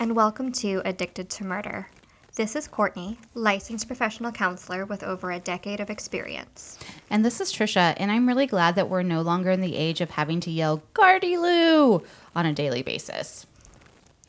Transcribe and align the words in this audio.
and 0.00 0.16
welcome 0.16 0.50
to 0.50 0.80
Addicted 0.86 1.28
to 1.28 1.44
Murder. 1.44 1.86
This 2.34 2.56
is 2.56 2.66
Courtney, 2.66 3.18
licensed 3.34 3.86
professional 3.86 4.32
counselor 4.32 4.86
with 4.86 5.02
over 5.02 5.30
a 5.30 5.38
decade 5.38 5.78
of 5.78 5.90
experience. 5.90 6.78
And 7.10 7.22
this 7.22 7.38
is 7.38 7.52
Trisha, 7.52 7.92
and 7.98 8.10
I'm 8.10 8.26
really 8.26 8.46
glad 8.46 8.76
that 8.76 8.88
we're 8.88 9.02
no 9.02 9.20
longer 9.20 9.50
in 9.50 9.60
the 9.60 9.76
age 9.76 10.00
of 10.00 10.12
having 10.12 10.40
to 10.40 10.50
yell 10.50 10.82
Gardy 10.94 11.36
Lou 11.36 12.02
on 12.34 12.46
a 12.46 12.54
daily 12.54 12.80
basis. 12.80 13.44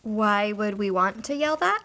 Why 0.03 0.51
would 0.51 0.77
we 0.77 0.91
want 0.91 1.23
to 1.25 1.35
yell 1.35 1.55
that? 1.55 1.81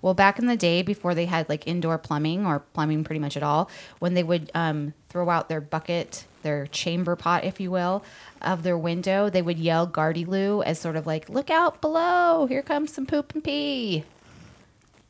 Well, 0.00 0.14
back 0.14 0.38
in 0.38 0.46
the 0.46 0.56
day, 0.56 0.80
before 0.80 1.14
they 1.14 1.26
had 1.26 1.46
like 1.50 1.66
indoor 1.66 1.98
plumbing 1.98 2.46
or 2.46 2.60
plumbing 2.60 3.04
pretty 3.04 3.18
much 3.18 3.36
at 3.36 3.42
all, 3.42 3.68
when 3.98 4.14
they 4.14 4.22
would 4.22 4.50
um, 4.54 4.94
throw 5.10 5.28
out 5.28 5.50
their 5.50 5.60
bucket, 5.60 6.24
their 6.46 6.68
chamber 6.68 7.16
pot, 7.16 7.44
if 7.44 7.58
you 7.58 7.72
will, 7.72 8.04
of 8.40 8.62
their 8.62 8.78
window, 8.78 9.28
they 9.28 9.42
would 9.42 9.58
yell 9.58 9.84
Gardy 9.84 10.24
Lou 10.24 10.62
as 10.62 10.78
sort 10.78 10.94
of 10.94 11.04
like, 11.04 11.28
look 11.28 11.50
out 11.50 11.80
below, 11.80 12.46
here 12.46 12.62
comes 12.62 12.92
some 12.92 13.04
poop 13.04 13.34
and 13.34 13.42
pee. 13.42 14.04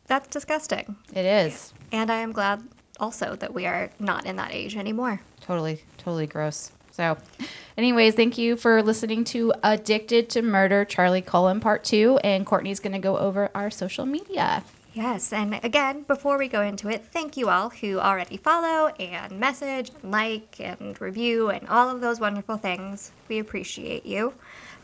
That's 0.07 0.29
disgusting. 0.29 0.97
It 1.13 1.27
is. 1.27 1.75
And 1.93 2.11
I 2.11 2.21
am 2.21 2.33
glad 2.33 2.63
also 2.99 3.37
that 3.37 3.53
we 3.53 3.67
are 3.67 3.91
not 3.99 4.25
in 4.25 4.37
that 4.37 4.55
age 4.55 4.77
anymore. 4.77 5.21
Totally, 5.43 5.83
totally 5.99 6.27
gross. 6.27 6.73
So, 6.91 7.19
anyways, 7.77 8.15
thank 8.15 8.39
you 8.39 8.57
for 8.57 8.83
listening 8.83 9.25
to 9.25 9.53
Addicted 9.63 10.31
to 10.31 10.41
Murder, 10.41 10.87
Charlie 10.87 11.21
Cullen 11.21 11.61
Part 11.61 11.85
2. 11.85 12.21
And 12.25 12.47
Courtney's 12.47 12.81
going 12.81 12.95
to 12.95 12.99
go 12.99 13.19
over 13.19 13.51
our 13.55 13.71
social 13.71 14.07
media. 14.07 14.65
Yes, 14.97 15.31
and 15.31 15.61
again, 15.63 16.05
before 16.05 16.39
we 16.39 16.49
go 16.49 16.63
into 16.63 16.89
it, 16.89 17.05
thank 17.05 17.37
you 17.37 17.51
all 17.51 17.69
who 17.69 17.99
already 17.99 18.39
follow 18.39 18.89
and 18.99 19.39
message, 19.39 19.91
and 19.91 20.11
like, 20.11 20.59
and 20.59 20.99
review, 21.03 21.51
and 21.51 21.69
all 21.69 21.91
of 21.91 22.01
those 22.01 22.19
wonderful 22.19 22.57
things. 22.57 23.13
We 23.29 23.39
appreciate 23.39 24.07
you. 24.07 24.33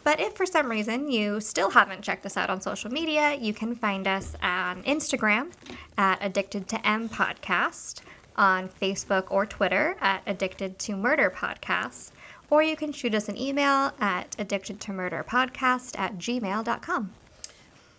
But 0.05 0.21
if 0.21 0.35
for 0.35 0.45
some 0.45 0.71
reason 0.71 1.11
you 1.11 1.41
still 1.41 1.71
haven't 1.71 2.03
checked 2.03 2.27
us 2.27 2.37
out 2.37 2.51
on 2.51 2.61
social 2.61 2.93
media, 2.93 3.39
you 3.41 3.55
can 3.55 3.75
find 3.75 4.07
us 4.07 4.37
on 4.43 4.83
Instagram 4.83 5.51
at 5.97 6.19
Addicted 6.21 6.69
to 6.69 6.87
M 6.87 7.09
Podcast, 7.09 8.03
on 8.37 8.69
Facebook 8.69 9.31
or 9.31 9.47
Twitter 9.47 9.97
at 10.03 10.21
Addicted 10.27 10.79
to 10.81 10.95
Murder 10.95 11.33
Podcast, 11.35 12.11
or 12.51 12.63
you 12.63 12.77
can 12.77 12.93
shoot 12.93 13.15
us 13.15 13.31
an 13.31 13.39
email 13.39 13.93
at 13.99 14.37
addicted 14.39 14.79
to 14.79 14.93
murder 14.93 15.25
podcast 15.27 15.99
at 15.99 16.19
gmail.com. 16.19 17.13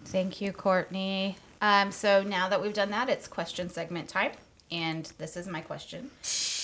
Thank 0.05 0.41
you, 0.41 0.51
Courtney. 0.51 1.37
Um, 1.63 1.91
so 1.91 2.23
now 2.23 2.49
that 2.49 2.61
we've 2.61 2.73
done 2.73 2.91
that, 2.91 3.07
it's 3.07 3.25
question 3.25 3.69
segment 3.69 4.09
time. 4.09 4.33
And 4.69 5.05
this 5.17 5.37
is 5.37 5.47
my 5.47 5.61
question. 5.61 6.11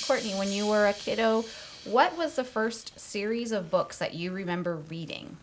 Courtney, 0.06 0.34
when 0.34 0.52
you 0.52 0.68
were 0.68 0.88
a 0.88 0.94
kiddo, 0.94 1.46
what 1.86 2.18
was 2.18 2.36
the 2.36 2.44
first 2.44 3.00
series 3.00 3.54
of 3.54 3.72
books 3.72 3.98
that 4.00 4.14
you 4.14 4.34
remember 4.34 4.76
reading? 4.76 5.38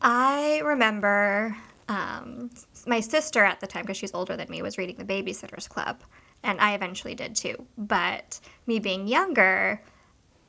I 0.00 0.62
remember 0.64 1.54
um, 1.90 2.50
my 2.86 3.00
sister 3.00 3.44
at 3.44 3.60
the 3.60 3.66
time, 3.66 3.82
because 3.82 3.98
she's 3.98 4.14
older 4.14 4.38
than 4.38 4.48
me, 4.48 4.62
was 4.62 4.78
reading 4.78 4.96
The 4.96 5.04
Babysitter's 5.04 5.68
Club, 5.68 6.00
and 6.42 6.58
I 6.58 6.74
eventually 6.74 7.14
did 7.14 7.36
too. 7.36 7.66
But 7.76 8.40
me 8.66 8.78
being 8.78 9.06
younger, 9.06 9.82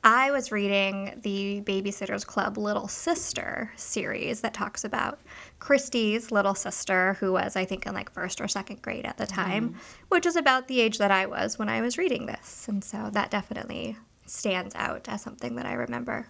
I 0.04 0.30
was 0.30 0.52
reading 0.52 1.18
the 1.22 1.60
Babysitter's 1.62 2.24
Club 2.24 2.56
Little 2.56 2.86
Sister 2.86 3.72
series 3.76 4.40
that 4.42 4.54
talks 4.54 4.84
about 4.84 5.18
Kristy's 5.58 6.30
little 6.30 6.54
sister, 6.54 7.14
who 7.14 7.32
was, 7.32 7.56
I 7.56 7.64
think, 7.64 7.84
in 7.84 7.94
like 7.94 8.12
first 8.12 8.40
or 8.40 8.46
second 8.46 8.80
grade 8.80 9.04
at 9.04 9.16
the 9.18 9.26
time, 9.26 9.74
which 10.08 10.24
is 10.24 10.36
about 10.36 10.68
the 10.68 10.80
age 10.80 10.98
that 10.98 11.10
I 11.10 11.26
was 11.26 11.58
when 11.58 11.68
I 11.68 11.80
was 11.80 11.98
reading 11.98 12.26
this. 12.26 12.68
And 12.68 12.82
so 12.84 13.10
that 13.12 13.30
definitely 13.30 13.96
stands 14.24 14.74
out 14.76 15.08
as 15.08 15.22
something 15.22 15.56
that 15.56 15.66
I 15.66 15.72
remember. 15.72 16.28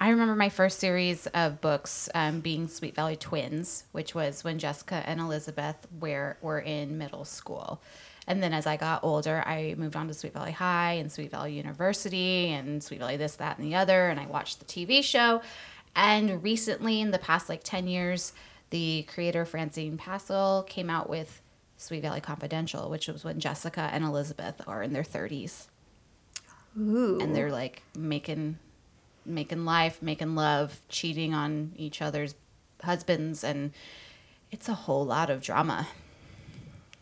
I 0.00 0.08
remember 0.08 0.34
my 0.34 0.48
first 0.48 0.78
series 0.78 1.26
of 1.28 1.60
books 1.60 2.08
um, 2.14 2.40
being 2.40 2.66
Sweet 2.68 2.94
Valley 2.94 3.16
Twins, 3.16 3.84
which 3.92 4.14
was 4.14 4.42
when 4.42 4.58
Jessica 4.58 5.02
and 5.06 5.20
Elizabeth 5.20 5.86
were, 6.00 6.38
were 6.40 6.58
in 6.58 6.98
middle 6.98 7.24
school. 7.24 7.82
And 8.26 8.42
then 8.42 8.52
as 8.52 8.66
I 8.66 8.76
got 8.76 9.02
older, 9.02 9.42
I 9.44 9.74
moved 9.76 9.96
on 9.96 10.08
to 10.08 10.14
Sweet 10.14 10.32
Valley 10.32 10.52
High 10.52 10.92
and 10.92 11.10
Sweet 11.10 11.30
Valley 11.30 11.54
University 11.54 12.48
and 12.48 12.82
Sweet 12.82 13.00
Valley 13.00 13.16
this, 13.16 13.36
that, 13.36 13.58
and 13.58 13.66
the 13.66 13.74
other. 13.74 14.08
And 14.08 14.20
I 14.20 14.26
watched 14.26 14.60
the 14.60 14.64
TV 14.64 15.02
show. 15.02 15.42
And 15.96 16.42
recently, 16.42 17.00
in 17.00 17.10
the 17.10 17.18
past 17.18 17.48
like 17.48 17.62
10 17.64 17.88
years, 17.88 18.32
the 18.70 19.04
creator 19.08 19.44
Francine 19.44 19.98
Pascal 19.98 20.62
came 20.62 20.88
out 20.88 21.10
with 21.10 21.42
Sweet 21.76 22.00
Valley 22.02 22.20
Confidential, 22.20 22.88
which 22.88 23.08
was 23.08 23.24
when 23.24 23.40
Jessica 23.40 23.90
and 23.92 24.04
Elizabeth 24.04 24.62
are 24.66 24.82
in 24.82 24.92
their 24.92 25.02
30s. 25.02 25.66
Ooh. 26.78 27.18
And 27.20 27.34
they're 27.34 27.50
like 27.50 27.82
making 27.96 28.58
making 29.24 29.64
life, 29.64 30.02
making 30.02 30.34
love, 30.34 30.80
cheating 30.88 31.32
on 31.32 31.72
each 31.76 32.02
other's 32.02 32.34
husbands 32.82 33.44
and 33.44 33.72
it's 34.50 34.68
a 34.68 34.74
whole 34.74 35.04
lot 35.04 35.30
of 35.30 35.40
drama. 35.40 35.88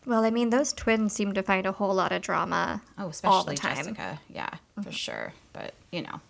Well, 0.05 0.25
I 0.25 0.31
mean, 0.31 0.49
those 0.49 0.73
twins 0.73 1.13
seem 1.13 1.33
to 1.33 1.43
find 1.43 1.65
a 1.65 1.71
whole 1.71 1.93
lot 1.93 2.11
of 2.11 2.21
drama 2.21 2.81
Oh, 2.97 3.03
all 3.03 3.09
especially 3.09 3.55
the 3.55 3.61
time. 3.61 3.77
Jessica. 3.77 4.19
Yeah, 4.33 4.49
for 4.75 4.81
mm-hmm. 4.81 4.89
sure. 4.91 5.33
But, 5.53 5.73
you 5.91 6.01
know. 6.01 6.21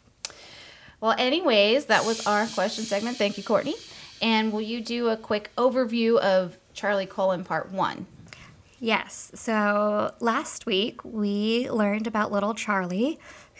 Well, 0.99 1.15
anyways, 1.17 1.85
that 1.85 2.05
was 2.05 2.27
our 2.27 2.47
question 2.47 2.83
segment. 2.83 3.17
Thank 3.17 3.37
you, 3.37 3.43
Courtney. 3.43 3.75
And 4.21 4.51
will 4.51 4.61
you 4.61 4.81
do 4.81 5.09
a 5.09 5.17
quick 5.17 5.51
overview 5.57 6.19
of 6.19 6.57
Charlie 6.73 7.07
Cullen 7.07 7.43
Part 7.43 7.71
1? 7.71 8.05
Yes. 8.79 9.31
So 9.35 10.13
last 10.19 10.65
week 10.65 11.03
we 11.05 11.69
learned 11.69 12.07
about 12.07 12.31
little 12.31 12.55
Charlie, 12.55 13.19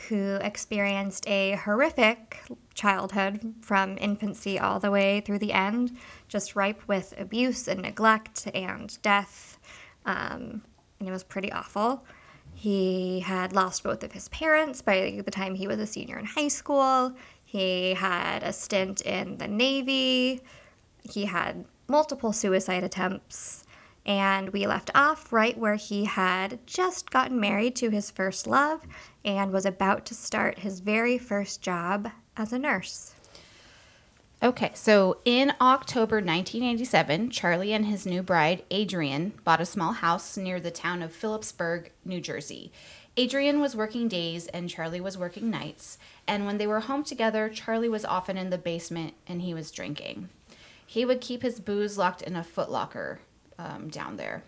who 0.09 0.35
experienced 0.41 1.27
a 1.27 1.53
horrific 1.63 2.41
childhood 2.73 3.53
from 3.61 3.97
infancy 3.99 4.57
all 4.57 4.79
the 4.79 4.89
way 4.89 5.21
through 5.21 5.37
the 5.37 5.53
end, 5.53 5.95
just 6.27 6.55
ripe 6.55 6.81
with 6.87 7.13
abuse 7.19 7.67
and 7.67 7.83
neglect 7.83 8.47
and 8.55 8.99
death. 9.03 9.59
Um, 10.05 10.61
and 10.99 11.07
it 11.07 11.11
was 11.11 11.23
pretty 11.23 11.51
awful. 11.51 12.03
He 12.53 13.21
had 13.21 13.53
lost 13.53 13.83
both 13.83 14.03
of 14.03 14.11
his 14.11 14.29
parents 14.29 14.81
by 14.81 15.21
the 15.23 15.31
time 15.31 15.55
he 15.55 15.67
was 15.67 15.79
a 15.79 15.87
senior 15.87 16.17
in 16.19 16.25
high 16.25 16.47
school. 16.47 17.13
He 17.43 17.93
had 17.93 18.43
a 18.43 18.53
stint 18.53 19.01
in 19.01 19.37
the 19.37 19.47
Navy. 19.47 20.41
He 21.03 21.25
had 21.25 21.65
multiple 21.87 22.33
suicide 22.33 22.83
attempts. 22.83 23.65
And 24.05 24.49
we 24.49 24.65
left 24.65 24.89
off 24.95 25.31
right 25.31 25.57
where 25.57 25.75
he 25.75 26.05
had 26.05 26.65
just 26.65 27.11
gotten 27.11 27.39
married 27.39 27.75
to 27.77 27.89
his 27.89 28.09
first 28.09 28.47
love 28.47 28.87
and 29.23 29.51
was 29.51 29.65
about 29.65 30.05
to 30.07 30.15
start 30.15 30.59
his 30.59 30.79
very 30.79 31.17
first 31.17 31.61
job 31.61 32.09
as 32.35 32.51
a 32.51 32.59
nurse. 32.59 33.13
Okay, 34.43 34.71
so 34.73 35.19
in 35.23 35.53
October 35.61 36.15
1987, 36.15 37.29
Charlie 37.29 37.73
and 37.73 37.85
his 37.85 38.07
new 38.07 38.23
bride, 38.23 38.63
Adrienne, 38.73 39.33
bought 39.43 39.61
a 39.61 39.67
small 39.67 39.93
house 39.93 40.35
near 40.35 40.59
the 40.59 40.71
town 40.71 41.03
of 41.03 41.13
Phillipsburg, 41.13 41.91
New 42.03 42.19
Jersey. 42.19 42.71
Adrienne 43.19 43.61
was 43.61 43.75
working 43.75 44.07
days 44.07 44.47
and 44.47 44.67
Charlie 44.67 44.99
was 44.99 45.15
working 45.15 45.51
nights, 45.51 45.99
and 46.27 46.47
when 46.47 46.57
they 46.57 46.65
were 46.65 46.79
home 46.79 47.03
together, 47.03 47.49
Charlie 47.49 47.87
was 47.87 48.03
often 48.03 48.35
in 48.35 48.49
the 48.49 48.57
basement 48.57 49.13
and 49.27 49.43
he 49.43 49.53
was 49.53 49.69
drinking. 49.69 50.29
He 50.87 51.05
would 51.05 51.21
keep 51.21 51.43
his 51.43 51.59
booze 51.59 51.99
locked 51.99 52.23
in 52.23 52.35
a 52.35 52.41
footlocker 52.41 53.19
um, 53.59 53.89
down 53.89 54.17
there. 54.17 54.41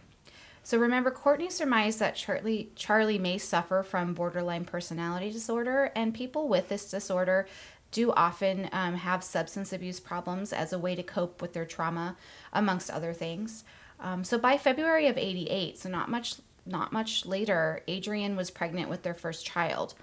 So 0.65 0.77
remember, 0.77 1.11
Courtney 1.11 1.49
surmised 1.49 1.99
that 1.99 2.15
Charlie 2.15 2.69
Charlie 2.75 3.19
may 3.19 3.37
suffer 3.37 3.83
from 3.83 4.13
borderline 4.13 4.63
personality 4.63 5.29
disorder, 5.29 5.91
and 5.93 6.13
people 6.13 6.47
with 6.47 6.69
this 6.69 6.89
disorder 6.89 7.47
do 7.93 8.11
often 8.11 8.67
um, 8.73 8.95
have 8.95 9.23
substance 9.23 9.71
abuse 9.71 10.01
problems 10.01 10.51
as 10.51 10.73
a 10.73 10.79
way 10.79 10.95
to 10.95 11.03
cope 11.03 11.41
with 11.41 11.53
their 11.53 11.65
trauma, 11.65 12.17
amongst 12.51 12.89
other 12.89 13.13
things. 13.13 13.63
Um, 14.01 14.25
so 14.25 14.37
by 14.37 14.57
February 14.57 15.07
of 15.07 15.17
'88, 15.17 15.77
so 15.77 15.89
not 15.89 16.09
much 16.09 16.35
not 16.65 16.91
much 16.91 17.25
later, 17.25 17.81
Adrienne 17.89 18.35
was 18.35 18.50
pregnant 18.50 18.89
with 18.89 19.03
their 19.03 19.13
first 19.13 19.45
child, 19.45 19.94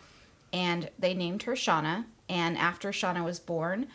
and 0.53 0.91
they 0.99 1.15
named 1.15 1.43
her 1.43 1.53
Shauna. 1.53 2.05
And 2.29 2.57
after 2.57 2.91
Shauna 2.91 3.25
was 3.25 3.41
born, 3.41 3.89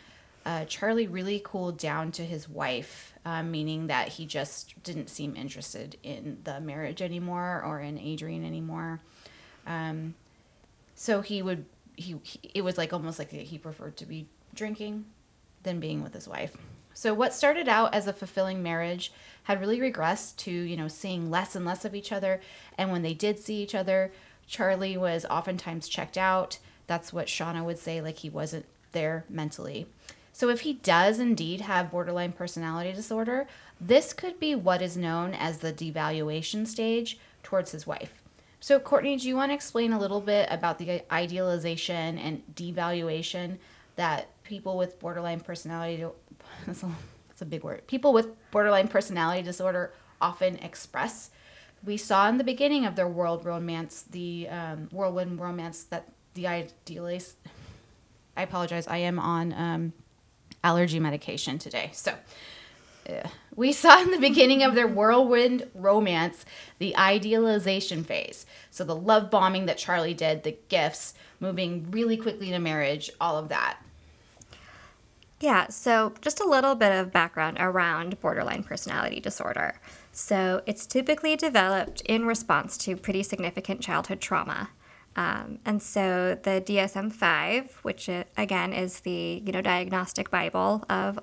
uh, 0.44 0.64
Charlie 0.66 1.06
really 1.06 1.40
cooled 1.42 1.78
down 1.78 2.12
to 2.12 2.24
his 2.24 2.48
wife, 2.48 3.14
uh, 3.24 3.42
meaning 3.42 3.86
that 3.86 4.08
he 4.08 4.26
just 4.26 4.80
didn't 4.82 5.08
seem 5.08 5.34
interested 5.34 5.96
in 6.02 6.38
the 6.44 6.60
marriage 6.60 7.02
anymore 7.02 7.62
or 7.64 7.80
in 7.80 7.98
Adrienne 7.98 8.44
anymore. 8.44 9.00
Um, 9.66 10.14
so 10.94 11.20
he 11.20 11.42
would 11.42 11.64
he, 11.96 12.16
he 12.22 12.40
it 12.54 12.62
was 12.62 12.78
like 12.78 12.92
almost 12.92 13.18
like 13.18 13.30
he 13.30 13.58
preferred 13.58 13.96
to 13.96 14.06
be 14.06 14.26
drinking 14.54 15.04
than 15.62 15.80
being 15.80 16.02
with 16.02 16.14
his 16.14 16.28
wife. 16.28 16.56
So 16.94 17.12
what 17.12 17.34
started 17.34 17.68
out 17.68 17.94
as 17.94 18.06
a 18.06 18.12
fulfilling 18.14 18.62
marriage 18.62 19.12
had 19.42 19.60
really 19.60 19.78
regressed 19.78 20.36
to, 20.38 20.50
you 20.50 20.78
know, 20.78 20.88
seeing 20.88 21.30
less 21.30 21.54
and 21.54 21.66
less 21.66 21.84
of 21.84 21.94
each 21.94 22.10
other. 22.10 22.40
And 22.78 22.90
when 22.90 23.02
they 23.02 23.12
did 23.12 23.38
see 23.38 23.62
each 23.62 23.74
other, 23.74 24.12
Charlie 24.46 24.96
was 24.96 25.26
oftentimes 25.26 25.88
checked 25.88 26.16
out. 26.16 26.58
That's 26.86 27.12
what 27.12 27.26
Shauna 27.26 27.64
would 27.64 27.78
say, 27.78 28.00
like 28.00 28.18
he 28.18 28.30
wasn't 28.30 28.64
there 28.92 29.24
mentally. 29.28 29.86
So 30.32 30.48
if 30.48 30.60
he 30.60 30.74
does 30.74 31.18
indeed 31.18 31.62
have 31.62 31.90
borderline 31.90 32.32
personality 32.32 32.92
disorder, 32.92 33.46
this 33.80 34.12
could 34.12 34.40
be 34.40 34.54
what 34.54 34.80
is 34.80 34.96
known 34.96 35.34
as 35.34 35.58
the 35.58 35.72
devaluation 35.72 36.66
stage 36.66 37.18
towards 37.42 37.72
his 37.72 37.86
wife. 37.86 38.22
So 38.60 38.80
Courtney, 38.80 39.16
do 39.16 39.28
you 39.28 39.36
want 39.36 39.50
to 39.50 39.54
explain 39.54 39.92
a 39.92 39.98
little 39.98 40.20
bit 40.20 40.48
about 40.50 40.78
the 40.78 41.02
idealization 41.12 42.18
and 42.18 42.42
devaluation 42.54 43.58
that 43.96 44.28
people 44.44 44.76
with 44.76 44.98
borderline 44.98 45.40
personality 45.40 46.04
it's 46.66 46.82
a, 46.82 46.90
it's 47.30 47.42
a 47.42 47.46
big 47.46 47.64
word. 47.64 47.86
People 47.86 48.12
with 48.12 48.28
borderline 48.50 48.88
personality 48.88 49.42
disorder 49.42 49.92
often 50.20 50.56
express. 50.56 51.30
We 51.84 51.96
saw 51.96 52.28
in 52.28 52.38
the 52.38 52.44
beginning 52.44 52.86
of 52.86 52.96
their 52.96 53.08
world 53.08 53.44
romance, 53.44 54.02
the 54.10 54.48
um, 54.48 54.88
whirlwind 54.90 55.40
romance, 55.40 55.84
that 55.84 56.08
the 56.34 56.46
idealist. 56.46 57.36
I 58.36 58.42
apologize. 58.42 58.86
I 58.86 58.98
am 58.98 59.18
on 59.18 59.52
um, 59.52 59.92
allergy 60.64 61.00
medication 61.00 61.58
today, 61.58 61.90
so 61.92 62.14
we 63.54 63.72
saw 63.72 64.00
in 64.00 64.10
the 64.10 64.18
beginning 64.18 64.62
of 64.62 64.74
their 64.74 64.86
whirlwind 64.86 65.68
romance 65.74 66.44
the 66.78 66.96
idealization 66.96 68.04
phase. 68.04 68.46
So 68.70 68.84
the 68.84 68.96
love 68.96 69.30
bombing 69.30 69.66
that 69.66 69.78
Charlie 69.78 70.14
did, 70.14 70.42
the 70.42 70.56
gifts, 70.68 71.14
moving 71.40 71.90
really 71.90 72.16
quickly 72.16 72.50
to 72.50 72.58
marriage, 72.58 73.10
all 73.20 73.38
of 73.38 73.48
that. 73.48 73.78
Yeah, 75.40 75.68
so 75.68 76.14
just 76.22 76.40
a 76.40 76.48
little 76.48 76.74
bit 76.74 76.92
of 76.92 77.12
background 77.12 77.58
around 77.60 78.20
borderline 78.20 78.62
personality 78.62 79.20
disorder. 79.20 79.80
So 80.12 80.62
it's 80.64 80.86
typically 80.86 81.36
developed 81.36 82.00
in 82.02 82.24
response 82.24 82.78
to 82.78 82.96
pretty 82.96 83.22
significant 83.22 83.82
childhood 83.82 84.20
trauma. 84.20 84.70
Um, 85.14 85.58
and 85.64 85.82
so 85.82 86.38
the 86.42 86.62
DSM-5, 86.62 87.70
which 87.82 88.08
it, 88.08 88.28
again 88.36 88.72
is 88.72 89.00
the 89.00 89.42
you 89.44 89.52
know 89.52 89.62
diagnostic 89.62 90.30
bible 90.30 90.84
of 90.88 91.18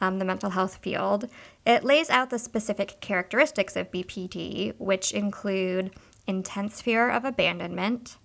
um, 0.00 0.18
the 0.18 0.24
mental 0.24 0.50
health 0.50 0.76
field, 0.76 1.28
it 1.64 1.84
lays 1.84 2.10
out 2.10 2.30
the 2.30 2.38
specific 2.38 3.00
characteristics 3.00 3.76
of 3.76 3.90
BPD, 3.90 4.74
which 4.78 5.12
include 5.12 5.92
intense 6.26 6.82
fear 6.82 7.08
of 7.08 7.24
abandonment, 7.24 8.16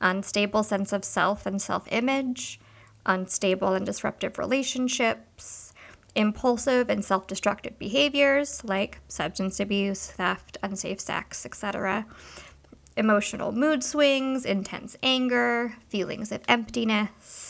unstable 0.00 0.62
sense 0.62 0.92
of 0.92 1.04
self 1.04 1.46
and 1.46 1.60
self-image, 1.60 2.60
unstable 3.04 3.72
and 3.72 3.86
disruptive 3.86 4.38
relationships, 4.38 5.72
impulsive 6.14 6.88
and 6.88 7.04
self 7.04 7.26
destructive 7.26 7.78
behaviors 7.78 8.64
like 8.64 9.00
substance 9.08 9.60
abuse, 9.60 10.06
theft, 10.08 10.58
unsafe 10.62 11.00
sex, 11.00 11.44
etc., 11.44 12.06
emotional 12.96 13.52
mood 13.52 13.84
swings, 13.84 14.44
intense 14.44 14.96
anger, 15.02 15.74
feelings 15.88 16.32
of 16.32 16.40
emptiness, 16.48 17.45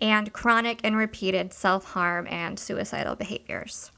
and 0.00 0.32
chronic 0.32 0.80
and 0.84 0.96
repeated 0.96 1.52
self 1.52 1.84
harm 1.84 2.26
and 2.28 2.58
suicidal 2.58 3.16
behaviors. 3.16 3.90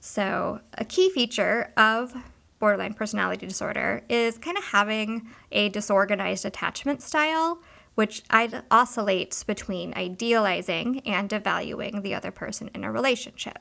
So, 0.00 0.60
a 0.74 0.84
key 0.84 1.10
feature 1.10 1.72
of 1.76 2.14
borderline 2.58 2.94
personality 2.94 3.46
disorder 3.46 4.02
is 4.08 4.38
kind 4.38 4.56
of 4.56 4.64
having 4.64 5.28
a 5.52 5.68
disorganized 5.68 6.44
attachment 6.44 7.02
style 7.02 7.60
which 7.96 8.22
oscillates 8.70 9.42
between 9.42 9.94
idealizing 9.94 11.00
and 11.06 11.30
devaluing 11.30 12.02
the 12.02 12.14
other 12.14 12.30
person 12.30 12.70
in 12.74 12.84
a 12.84 12.92
relationship. 12.92 13.58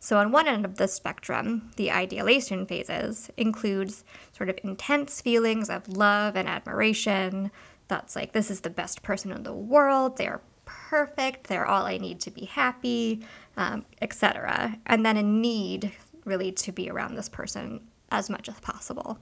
So, 0.00 0.18
on 0.18 0.32
one 0.32 0.48
end 0.48 0.64
of 0.64 0.76
the 0.76 0.88
spectrum, 0.88 1.70
the 1.76 1.90
idealization 1.90 2.66
phases 2.66 3.30
includes 3.36 4.04
sort 4.32 4.48
of 4.48 4.58
intense 4.64 5.20
feelings 5.20 5.70
of 5.70 5.88
love 5.88 6.36
and 6.36 6.48
admiration. 6.48 7.50
That's 7.86 8.16
like, 8.16 8.32
this 8.32 8.50
is 8.50 8.62
the 8.62 8.70
best 8.70 9.02
person 9.02 9.30
in 9.30 9.42
the 9.44 9.52
world, 9.52 10.16
they're 10.16 10.40
perfect, 10.88 11.46
they're 11.46 11.66
all 11.66 11.86
I 11.86 11.98
need 11.98 12.20
to 12.20 12.30
be 12.30 12.46
happy, 12.46 13.24
um, 13.56 13.84
etc. 14.00 14.78
And 14.86 15.04
then 15.04 15.16
a 15.16 15.22
need 15.22 15.92
really 16.24 16.52
to 16.52 16.72
be 16.72 16.90
around 16.90 17.14
this 17.14 17.28
person 17.28 17.80
as 18.10 18.30
much 18.30 18.48
as 18.48 18.58
possible. 18.60 19.18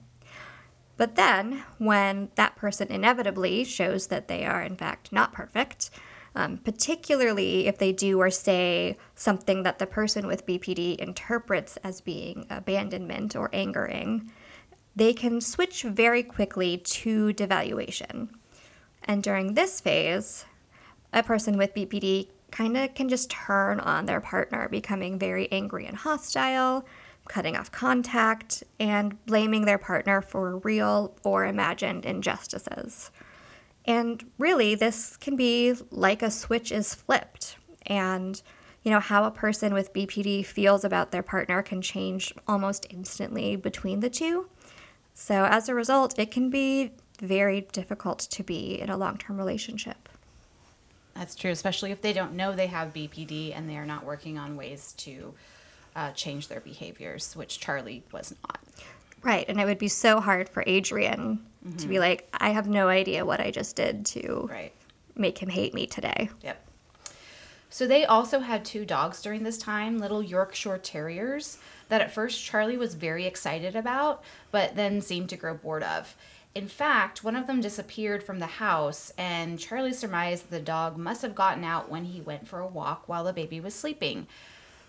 But 0.96 1.14
then, 1.14 1.62
when 1.78 2.30
that 2.34 2.56
person 2.56 2.88
inevitably 2.88 3.64
shows 3.64 4.08
that 4.08 4.26
they 4.28 4.44
are, 4.44 4.62
in 4.62 4.76
fact, 4.76 5.12
not 5.12 5.32
perfect, 5.32 5.90
um, 6.34 6.58
particularly 6.58 7.66
if 7.66 7.78
they 7.78 7.92
do 7.92 8.20
or 8.20 8.30
say 8.30 8.96
something 9.14 9.62
that 9.62 9.78
the 9.78 9.86
person 9.86 10.26
with 10.26 10.46
BPD 10.46 10.96
interprets 10.96 11.76
as 11.78 12.00
being 12.00 12.46
abandonment 12.50 13.36
or 13.36 13.48
angering, 13.52 14.30
they 14.96 15.12
can 15.12 15.40
switch 15.40 15.84
very 15.84 16.24
quickly 16.24 16.78
to 16.78 17.32
devaluation. 17.32 18.28
And 19.04 19.22
during 19.22 19.54
this 19.54 19.80
phase, 19.80 20.44
a 21.12 21.22
person 21.22 21.56
with 21.56 21.74
BPD 21.74 22.28
kind 22.50 22.76
of 22.76 22.94
can 22.94 23.08
just 23.08 23.30
turn 23.30 23.80
on 23.80 24.06
their 24.06 24.20
partner, 24.20 24.68
becoming 24.68 25.18
very 25.18 25.50
angry 25.52 25.86
and 25.86 25.96
hostile, 25.96 26.86
cutting 27.28 27.56
off 27.56 27.70
contact, 27.70 28.64
and 28.80 29.24
blaming 29.26 29.64
their 29.64 29.78
partner 29.78 30.22
for 30.22 30.58
real 30.58 31.14
or 31.24 31.44
imagined 31.44 32.04
injustices. 32.06 33.10
And 33.84 34.30
really, 34.38 34.74
this 34.74 35.16
can 35.16 35.36
be 35.36 35.74
like 35.90 36.22
a 36.22 36.30
switch 36.30 36.72
is 36.72 36.94
flipped. 36.94 37.56
And, 37.86 38.40
you 38.82 38.90
know, 38.90 39.00
how 39.00 39.24
a 39.24 39.30
person 39.30 39.72
with 39.72 39.94
BPD 39.94 40.44
feels 40.44 40.84
about 40.84 41.10
their 41.10 41.22
partner 41.22 41.62
can 41.62 41.80
change 41.80 42.34
almost 42.46 42.86
instantly 42.90 43.56
between 43.56 44.00
the 44.00 44.10
two. 44.10 44.48
So, 45.14 45.44
as 45.46 45.68
a 45.68 45.74
result, 45.74 46.18
it 46.18 46.30
can 46.30 46.50
be 46.50 46.92
very 47.20 47.62
difficult 47.72 48.20
to 48.20 48.42
be 48.42 48.80
in 48.80 48.90
a 48.90 48.96
long 48.96 49.16
term 49.16 49.38
relationship. 49.38 50.08
That's 51.18 51.34
true, 51.34 51.50
especially 51.50 51.90
if 51.90 52.00
they 52.00 52.12
don't 52.12 52.34
know 52.34 52.54
they 52.54 52.68
have 52.68 52.94
BPD 52.94 53.56
and 53.56 53.68
they 53.68 53.76
are 53.76 53.84
not 53.84 54.04
working 54.04 54.38
on 54.38 54.56
ways 54.56 54.94
to 54.98 55.34
uh, 55.96 56.12
change 56.12 56.46
their 56.46 56.60
behaviors, 56.60 57.34
which 57.34 57.58
Charlie 57.58 58.04
was 58.12 58.34
not. 58.46 58.60
Right. 59.22 59.44
And 59.48 59.60
it 59.60 59.64
would 59.64 59.78
be 59.78 59.88
so 59.88 60.20
hard 60.20 60.48
for 60.48 60.62
Adrienne 60.68 61.40
mm-hmm. 61.66 61.76
to 61.76 61.88
be 61.88 61.94
mm-hmm. 61.94 62.02
like, 62.02 62.28
I 62.32 62.50
have 62.50 62.68
no 62.68 62.86
idea 62.86 63.26
what 63.26 63.40
I 63.40 63.50
just 63.50 63.74
did 63.74 64.06
to 64.06 64.48
right. 64.48 64.72
make 65.16 65.38
him 65.38 65.48
hate 65.48 65.74
me 65.74 65.88
today. 65.88 66.30
Yep. 66.42 66.64
So 67.70 67.88
they 67.88 68.04
also 68.04 68.38
had 68.38 68.64
two 68.64 68.84
dogs 68.84 69.20
during 69.20 69.42
this 69.42 69.58
time, 69.58 69.98
little 69.98 70.22
Yorkshire 70.22 70.78
Terriers, 70.78 71.58
that 71.88 72.00
at 72.00 72.12
first 72.12 72.42
Charlie 72.42 72.76
was 72.76 72.94
very 72.94 73.26
excited 73.26 73.74
about, 73.74 74.22
but 74.52 74.76
then 74.76 75.00
seemed 75.00 75.30
to 75.30 75.36
grow 75.36 75.54
bored 75.54 75.82
of. 75.82 76.14
In 76.58 76.66
fact, 76.66 77.22
one 77.22 77.36
of 77.36 77.46
them 77.46 77.60
disappeared 77.60 78.20
from 78.20 78.40
the 78.40 78.46
house, 78.46 79.12
and 79.16 79.60
Charlie 79.60 79.92
surmised 79.92 80.50
the 80.50 80.58
dog 80.58 80.96
must 80.96 81.22
have 81.22 81.36
gotten 81.36 81.62
out 81.62 81.88
when 81.88 82.06
he 82.06 82.20
went 82.20 82.48
for 82.48 82.58
a 82.58 82.66
walk 82.66 83.08
while 83.08 83.22
the 83.22 83.32
baby 83.32 83.60
was 83.60 83.76
sleeping. 83.76 84.26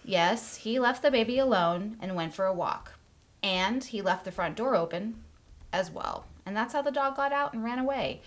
Yes, 0.04 0.56
he 0.56 0.80
left 0.80 1.04
the 1.04 1.12
baby 1.12 1.38
alone 1.38 1.96
and 2.02 2.16
went 2.16 2.34
for 2.34 2.48
a 2.48 2.54
walk. 2.56 2.94
And 3.44 3.84
he 3.84 4.02
left 4.02 4.26
the 4.26 4.32
front 4.32 4.56
door 4.56 4.76
open 4.76 5.22
as 5.72 5.92
well. 5.92 6.26
And 6.44 6.58
that's 6.58 6.74
how 6.74 6.82
the 6.82 6.90
dog 6.90 7.16
got 7.16 7.32
out 7.32 7.54
and 7.54 7.64
ran 7.64 7.78
away. 7.78 8.22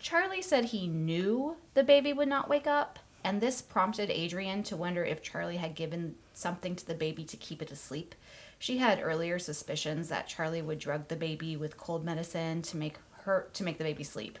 Charlie 0.00 0.42
said 0.42 0.64
he 0.64 0.88
knew 0.88 1.58
the 1.74 1.84
baby 1.84 2.12
would 2.12 2.26
not 2.26 2.48
wake 2.48 2.66
up, 2.66 2.98
and 3.22 3.40
this 3.40 3.62
prompted 3.62 4.10
Adrienne 4.10 4.64
to 4.64 4.74
wonder 4.74 5.04
if 5.04 5.22
Charlie 5.22 5.58
had 5.58 5.76
given 5.76 6.16
something 6.34 6.74
to 6.74 6.84
the 6.84 6.94
baby 6.94 7.22
to 7.22 7.36
keep 7.36 7.62
it 7.62 7.70
asleep. 7.70 8.16
She 8.60 8.76
had 8.76 9.00
earlier 9.02 9.38
suspicions 9.38 10.10
that 10.10 10.28
Charlie 10.28 10.60
would 10.60 10.78
drug 10.78 11.08
the 11.08 11.16
baby 11.16 11.56
with 11.56 11.78
cold 11.78 12.04
medicine 12.04 12.60
to 12.62 12.76
make 12.76 12.98
her 13.22 13.48
to 13.54 13.64
make 13.64 13.78
the 13.78 13.84
baby 13.84 14.04
sleep. 14.04 14.38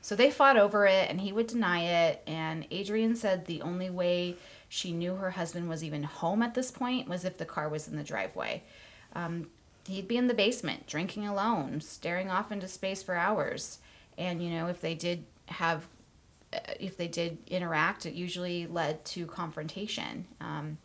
So 0.00 0.14
they 0.14 0.30
fought 0.30 0.56
over 0.56 0.86
it 0.86 1.10
and 1.10 1.20
he 1.20 1.32
would 1.32 1.48
deny 1.48 1.80
it 1.80 2.22
and 2.28 2.64
Adrienne 2.72 3.16
said 3.16 3.46
the 3.46 3.62
only 3.62 3.90
way 3.90 4.36
she 4.68 4.92
knew 4.92 5.16
her 5.16 5.32
husband 5.32 5.68
was 5.68 5.82
even 5.82 6.04
home 6.04 6.42
at 6.42 6.54
this 6.54 6.70
point 6.70 7.08
was 7.08 7.24
if 7.24 7.38
the 7.38 7.44
car 7.44 7.68
was 7.68 7.88
in 7.88 7.96
the 7.96 8.04
driveway. 8.04 8.62
Um, 9.14 9.48
he'd 9.88 10.06
be 10.06 10.16
in 10.16 10.28
the 10.28 10.34
basement, 10.34 10.86
drinking 10.86 11.26
alone, 11.26 11.80
staring 11.80 12.30
off 12.30 12.52
into 12.52 12.68
space 12.68 13.02
for 13.02 13.16
hours. 13.16 13.78
And, 14.16 14.40
you 14.40 14.50
know, 14.50 14.68
if 14.68 14.80
they 14.80 14.94
did 14.94 15.24
have, 15.46 15.88
uh, 16.52 16.58
if 16.78 16.96
they 16.96 17.08
did 17.08 17.38
interact, 17.48 18.06
it 18.06 18.14
usually 18.14 18.68
led 18.68 19.04
to 19.06 19.26
confrontation. 19.26 20.26
Um, 20.40 20.78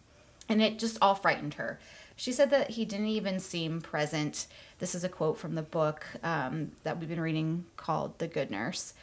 and 0.51 0.61
it 0.61 0.77
just 0.77 0.97
all 1.01 1.15
frightened 1.15 1.55
her. 1.55 1.79
She 2.15 2.31
said 2.31 2.49
that 2.51 2.71
he 2.71 2.85
didn't 2.85 3.07
even 3.07 3.39
seem 3.39 3.81
present. 3.81 4.47
This 4.79 4.93
is 4.93 5.03
a 5.03 5.09
quote 5.09 5.37
from 5.37 5.55
the 5.55 5.61
book 5.61 6.05
um, 6.21 6.73
that 6.83 6.99
we've 6.99 7.09
been 7.09 7.21
reading 7.21 7.65
called 7.77 8.19
The 8.19 8.27
Good 8.27 8.51
Nurse. 8.51 8.93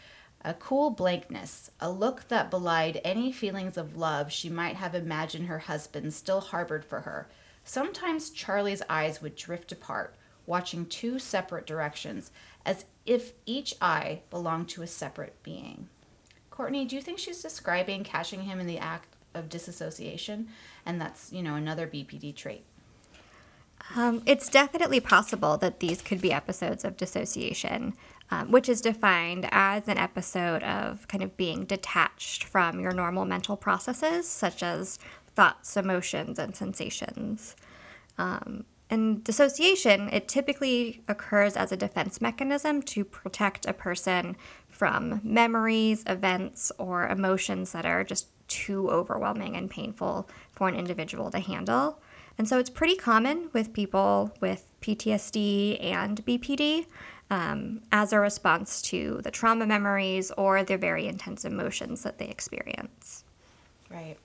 A 0.45 0.55
cool 0.55 0.90
blankness, 0.90 1.71
a 1.81 1.90
look 1.90 2.28
that 2.28 2.50
belied 2.50 3.00
any 3.02 3.33
feelings 3.33 3.76
of 3.76 3.97
love 3.97 4.31
she 4.31 4.49
might 4.49 4.76
have 4.76 4.95
imagined 4.95 5.47
her 5.47 5.59
husband 5.59 6.14
still 6.14 6.40
harbored 6.40 6.85
for 6.85 7.00
her. 7.00 7.28
Sometimes 7.64 8.31
Charlie's 8.31 8.83
eyes 8.88 9.21
would 9.21 9.35
drift 9.35 9.73
apart, 9.73 10.14
watching 10.47 10.87
two 10.87 11.19
separate 11.19 11.67
directions, 11.67 12.31
as 12.64 12.85
if 13.05 13.33
each 13.47 13.75
eye 13.81 14.21
belonged 14.31 14.69
to 14.69 14.83
a 14.83 14.87
separate 14.87 15.43
being. 15.43 15.88
Courtney, 16.50 16.85
do 16.85 16.95
you 16.95 17.02
think 17.02 17.19
she's 17.19 17.43
describing 17.43 18.05
catching 18.05 18.43
him 18.43 18.61
in 18.61 18.67
the 18.67 18.78
act 18.78 19.09
of 19.35 19.49
disassociation? 19.49 20.49
And 20.85 21.01
that's, 21.01 21.33
you 21.33 21.43
know, 21.43 21.55
another 21.55 21.87
BPD 21.87 22.35
trait. 22.35 22.65
Um, 23.97 24.23
it's 24.27 24.49
definitely 24.49 25.01
possible 25.01 25.57
that 25.59 25.81
these 25.81 26.03
could 26.03 26.21
be 26.21 26.33
episodes 26.33 26.85
of 26.85 26.97
dissociation 26.97 27.95
um, 28.31 28.51
which 28.51 28.69
is 28.69 28.81
defined 28.81 29.49
as 29.51 29.89
an 29.89 29.99
episode 29.99 30.63
of 30.63 31.09
kind 31.09 31.23
of 31.23 31.37
being 31.37 31.65
detached 31.65 32.45
from 32.45 32.81
your 32.81 32.93
normal 32.93 33.25
mental 33.25 33.57
processes, 33.57 34.29
such 34.29 34.63
as 34.63 34.99
thoughts, 35.35 35.77
emotions, 35.77 36.39
and 36.39 36.55
sensations. 36.55 37.57
Um, 38.19 38.65
and 38.91 39.23
dissociation, 39.23 40.09
it 40.13 40.29
typically 40.29 41.03
occurs 41.09 41.57
as 41.57 41.73
a 41.73 41.77
defense 41.77 42.21
mechanism 42.21 42.83
to 42.83 43.05
protect 43.05 43.67
a 43.67 43.73
person 43.73 44.37
from 44.69 45.21
memories, 45.23 46.05
events, 46.07 46.73
or 46.79 47.07
emotions 47.07 47.73
that 47.73 47.87
are 47.87 48.03
just 48.03 48.29
too 48.49 48.90
overwhelming 48.90 49.57
and 49.57 49.71
painful 49.71 50.28
for 50.52 50.69
an 50.69 50.75
individual 50.75 51.31
to 51.31 51.38
handle. 51.38 52.00
And 52.37 52.49
so 52.49 52.59
it's 52.59 52.71
pretty 52.71 52.97
common 52.97 53.50
with 53.52 53.73
people 53.73 54.33
with 54.40 54.64
PTSD 54.81 55.83
and 55.83 56.25
BPD 56.25 56.87
um, 57.31 57.83
as 57.93 58.12
a 58.12 58.21
response 58.21 58.81
to 58.83 59.21
the 59.23 59.31
trauma 59.31 59.67
memories 59.67 60.31
or 60.33 60.62
the 60.62 60.78
very 60.78 61.07
intense 61.07 61.45
emotions 61.45 62.02
that 62.02 62.19
they 62.19 62.28
experience. 62.28 63.25
Right. 63.90 64.17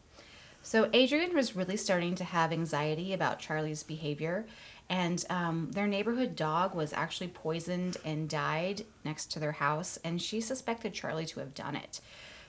So 0.61 0.89
Adrienne 0.95 1.35
was 1.35 1.55
really 1.55 1.75
starting 1.75 2.15
to 2.15 2.23
have 2.23 2.53
anxiety 2.53 3.11
about 3.13 3.39
Charlie's 3.39 3.83
behavior, 3.83 4.45
and 4.89 5.23
um, 5.29 5.71
their 5.71 5.87
neighborhood 5.87 6.35
dog 6.35 6.73
was 6.73 6.93
actually 6.93 7.27
poisoned 7.27 7.97
and 8.05 8.29
died 8.29 8.85
next 9.03 9.31
to 9.31 9.39
their 9.39 9.51
house, 9.53 9.97
and 10.05 10.21
she 10.21 10.39
suspected 10.39 10.93
Charlie 10.93 11.25
to 11.25 11.41
have 11.41 11.53
done 11.53 11.75
it. 11.75 11.99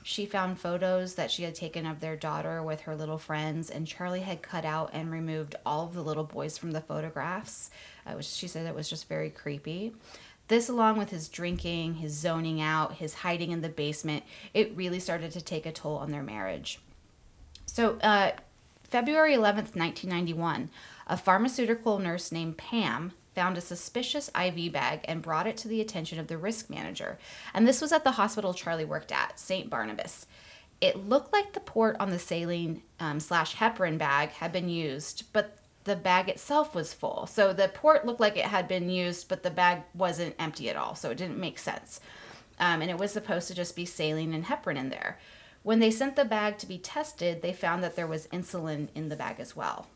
She 0.07 0.27
found 0.27 0.61
photos 0.61 1.15
that 1.15 1.31
she 1.31 1.45
had 1.45 1.55
taken 1.55 1.87
of 1.87 2.01
their 2.01 2.15
daughter 2.15 2.63
with 2.63 2.83
her 2.83 2.95
little 2.95 3.17
friends, 3.17 3.71
and 3.71 3.87
Charlie 3.87 4.21
had 4.21 4.43
cut 4.43 4.67
out 4.67 4.91
and 4.93 5.11
removed 5.11 5.55
all 5.65 5.87
of 5.87 5.95
the 5.95 6.03
little 6.03 6.25
boys 6.25 6.59
from 6.59 6.73
the 6.73 6.83
photographs. 6.83 7.71
Uh, 8.07 8.13
was, 8.15 8.37
she 8.37 8.47
said 8.47 8.67
it 8.67 8.75
was 8.75 8.91
just 8.91 9.09
very 9.09 9.31
creepy. 9.31 9.95
This, 10.49 10.69
along 10.69 10.99
with 10.99 11.09
his 11.09 11.31
drinking, 11.31 11.95
his 11.95 12.13
zoning 12.13 12.61
out, 12.61 12.97
his 12.97 13.15
hiding 13.15 13.51
in 13.51 13.63
the 13.63 13.71
basement, 13.71 14.25
it 14.53 14.77
really 14.77 15.01
started 15.01 15.33
to 15.33 15.41
take 15.41 15.65
a 15.65 15.73
toll 15.73 15.97
on 15.97 16.11
their 16.11 16.23
marriage. 16.23 16.81
So, 17.65 17.97
uh, 18.03 18.33
February 18.83 19.33
11th, 19.33 19.75
1991, 19.75 20.69
a 21.07 21.17
pharmaceutical 21.17 21.99
nurse 21.99 22.31
named 22.31 22.59
Pam 22.59 23.15
found 23.35 23.57
a 23.57 23.61
suspicious 23.61 24.31
IV 24.39 24.73
bag 24.73 25.01
and 25.05 25.23
brought 25.23 25.47
it 25.47 25.57
to 25.59 25.69
the 25.69 25.81
attention 25.81 26.19
of 26.19 26.29
the 26.29 26.39
risk 26.39 26.71
manager. 26.71 27.19
And 27.53 27.67
this 27.67 27.81
was 27.81 27.93
at 27.93 28.05
the 28.05 28.13
hospital 28.13 28.55
Charlie 28.55 28.85
worked 28.85 29.13
at, 29.13 29.39
St. 29.39 29.69
Barnabas. 29.69 30.27
It 30.81 31.09
looked 31.09 31.33
like 31.33 31.53
the 31.53 31.61
port 31.61 31.97
on 31.99 32.11
the 32.11 32.19
saline 32.19 32.83
um, 33.01 33.21
slash 33.21 33.57
heparin 33.57 33.99
bag 33.99 34.31
had 34.31 34.53
been 34.53 34.69
used, 34.69 35.25
but 35.33 35.59
the 35.85 35.97
bag 35.97 36.29
itself 36.29 36.75
was 36.75 36.95
full. 36.95 37.27
So 37.27 37.53
the 37.53 37.69
port 37.69 38.07
looked 38.07 38.21
like 38.21 38.37
it 38.37 38.47
had 38.47 38.69
been 38.69 38.89
used, 38.89 39.29
but 39.29 39.43
the 39.43 39.51
bag 39.51 39.83
wasn't 39.95 40.35
empty 40.39 40.69
at 40.71 40.77
all. 40.77 40.95
So 40.95 41.11
it 41.11 41.19
didn't 41.19 41.39
make 41.39 41.59
sense. 41.59 42.01
Um, 42.59 42.83
and 42.83 42.91
it 42.91 42.99
was 42.99 43.13
supposed 43.13 43.49
to 43.49 43.55
just 43.55 43.77
be 43.77 43.85
saline 43.85 44.33
and 44.33 44.47
heparin 44.47 44.77
in 44.77 44.89
there. 44.89 45.19
When 45.63 45.81
they 45.81 45.91
sent 45.91 46.17
the 46.17 46.25
bag 46.25 46.59
to 46.59 46.67
be 46.67 46.79
tested, 46.79 47.41
they 47.41 47.53
found 47.53 47.83
that 47.83 47.97
there 47.97 48.07
was 48.07 48.27
insulin 48.29 48.89
in 48.95 49.09
the 49.09 49.17
bag 49.17 49.41
as 49.41 49.57
well. 49.57 49.87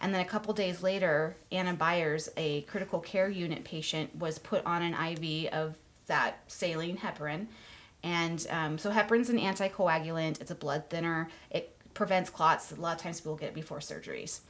And 0.00 0.12
then 0.12 0.20
a 0.20 0.24
couple 0.24 0.52
days 0.54 0.82
later, 0.82 1.36
Anna 1.50 1.74
Byers, 1.74 2.28
a 2.36 2.62
critical 2.62 3.00
care 3.00 3.28
unit 3.28 3.64
patient, 3.64 4.14
was 4.16 4.38
put 4.38 4.64
on 4.66 4.82
an 4.82 4.94
IV 4.94 5.52
of 5.52 5.76
that 6.06 6.40
saline 6.46 6.98
heparin. 6.98 7.46
And 8.02 8.46
um, 8.50 8.78
so 8.78 8.90
heparin's 8.90 9.30
an 9.30 9.38
anticoagulant, 9.38 10.40
it's 10.40 10.50
a 10.50 10.54
blood 10.54 10.84
thinner, 10.90 11.28
it 11.50 11.76
prevents 11.94 12.28
clots. 12.28 12.70
A 12.70 12.74
lot 12.74 12.96
of 12.96 13.02
times 13.02 13.20
people 13.20 13.36
get 13.36 13.48
it 13.48 13.54
before 13.54 13.78
surgeries. 13.78 14.40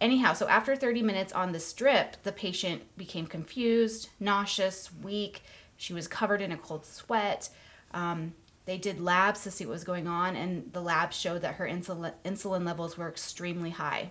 Anyhow, 0.00 0.34
so 0.34 0.48
after 0.48 0.76
30 0.76 1.02
minutes 1.02 1.32
on 1.32 1.52
the 1.52 1.60
strip, 1.60 2.22
the 2.22 2.32
patient 2.32 2.82
became 2.98 3.26
confused, 3.26 4.10
nauseous, 4.20 4.90
weak. 5.02 5.42
She 5.76 5.94
was 5.94 6.08
covered 6.08 6.42
in 6.42 6.52
a 6.52 6.56
cold 6.56 6.84
sweat. 6.84 7.48
Um, 7.94 8.34
they 8.66 8.76
did 8.76 9.00
labs 9.00 9.42
to 9.44 9.50
see 9.50 9.64
what 9.64 9.72
was 9.72 9.84
going 9.84 10.06
on, 10.08 10.36
and 10.36 10.70
the 10.72 10.82
labs 10.82 11.16
showed 11.16 11.42
that 11.42 11.54
her 11.54 11.66
insulin, 11.66 12.12
insulin 12.24 12.66
levels 12.66 12.98
were 12.98 13.08
extremely 13.08 13.70
high. 13.70 14.10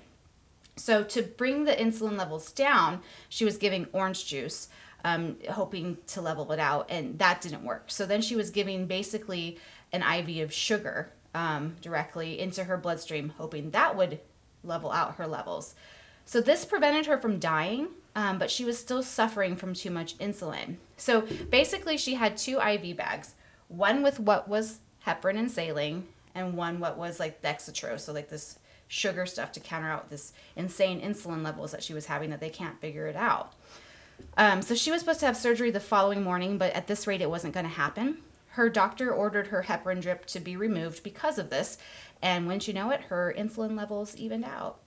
So, 0.77 1.03
to 1.03 1.21
bring 1.23 1.63
the 1.63 1.73
insulin 1.73 2.17
levels 2.17 2.51
down, 2.51 3.01
she 3.29 3.45
was 3.45 3.57
giving 3.57 3.87
orange 3.93 4.25
juice, 4.25 4.67
um, 5.03 5.37
hoping 5.49 5.97
to 6.07 6.21
level 6.21 6.51
it 6.51 6.59
out, 6.59 6.87
and 6.89 7.17
that 7.19 7.41
didn't 7.41 7.63
work. 7.63 7.85
So, 7.87 8.05
then 8.05 8.21
she 8.21 8.35
was 8.35 8.49
giving 8.49 8.85
basically 8.85 9.57
an 9.93 10.03
IV 10.03 10.43
of 10.43 10.53
sugar 10.53 11.11
um, 11.33 11.75
directly 11.81 12.39
into 12.39 12.65
her 12.65 12.77
bloodstream, 12.77 13.33
hoping 13.37 13.71
that 13.71 13.95
would 13.95 14.19
level 14.63 14.91
out 14.91 15.15
her 15.15 15.27
levels. 15.27 15.75
So, 16.25 16.41
this 16.41 16.65
prevented 16.65 17.05
her 17.05 17.17
from 17.17 17.39
dying, 17.39 17.89
um, 18.15 18.37
but 18.37 18.51
she 18.51 18.65
was 18.65 18.77
still 18.77 19.03
suffering 19.03 19.55
from 19.55 19.73
too 19.73 19.91
much 19.91 20.17
insulin. 20.17 20.75
So, 20.97 21.21
basically, 21.49 21.97
she 21.97 22.15
had 22.15 22.35
two 22.35 22.59
IV 22.59 22.97
bags 22.97 23.35
one 23.67 24.03
with 24.03 24.19
what 24.19 24.47
was 24.47 24.79
heparin 25.05 25.37
and 25.37 25.49
saline, 25.49 26.07
and 26.33 26.55
one 26.55 26.79
what 26.79 26.97
was 26.97 27.19
like 27.19 27.41
dextrose, 27.41 28.01
so 28.01 28.13
like 28.13 28.29
this 28.29 28.59
sugar 28.87 29.25
stuff 29.25 29.51
to 29.53 29.59
counter 29.59 29.89
out 29.89 30.09
this 30.09 30.33
insane 30.55 31.01
insulin 31.01 31.43
levels 31.43 31.71
that 31.71 31.83
she 31.83 31.93
was 31.93 32.05
having 32.05 32.29
that 32.29 32.39
they 32.39 32.49
can't 32.49 32.79
figure 32.79 33.07
it 33.07 33.15
out. 33.15 33.53
Um, 34.37 34.61
so 34.61 34.75
she 34.75 34.91
was 34.91 35.01
supposed 35.01 35.19
to 35.21 35.25
have 35.25 35.37
surgery 35.37 35.71
the 35.71 35.79
following 35.79 36.23
morning, 36.23 36.57
but 36.57 36.73
at 36.73 36.87
this 36.87 37.07
rate, 37.07 37.21
it 37.21 37.29
wasn't 37.29 37.53
going 37.53 37.65
to 37.65 37.71
happen. 37.71 38.19
Her 38.49 38.69
doctor 38.69 39.13
ordered 39.13 39.47
her 39.47 39.63
heparin 39.67 40.01
drip 40.01 40.25
to 40.27 40.39
be 40.39 40.55
removed 40.55 41.03
because 41.03 41.37
of 41.37 41.49
this, 41.49 41.77
and 42.21 42.47
when 42.47 42.61
you 42.63 42.73
know 42.73 42.91
it, 42.91 43.01
her 43.01 43.33
insulin 43.37 43.75
levels 43.75 44.15
evened 44.15 44.45
out. 44.45 44.79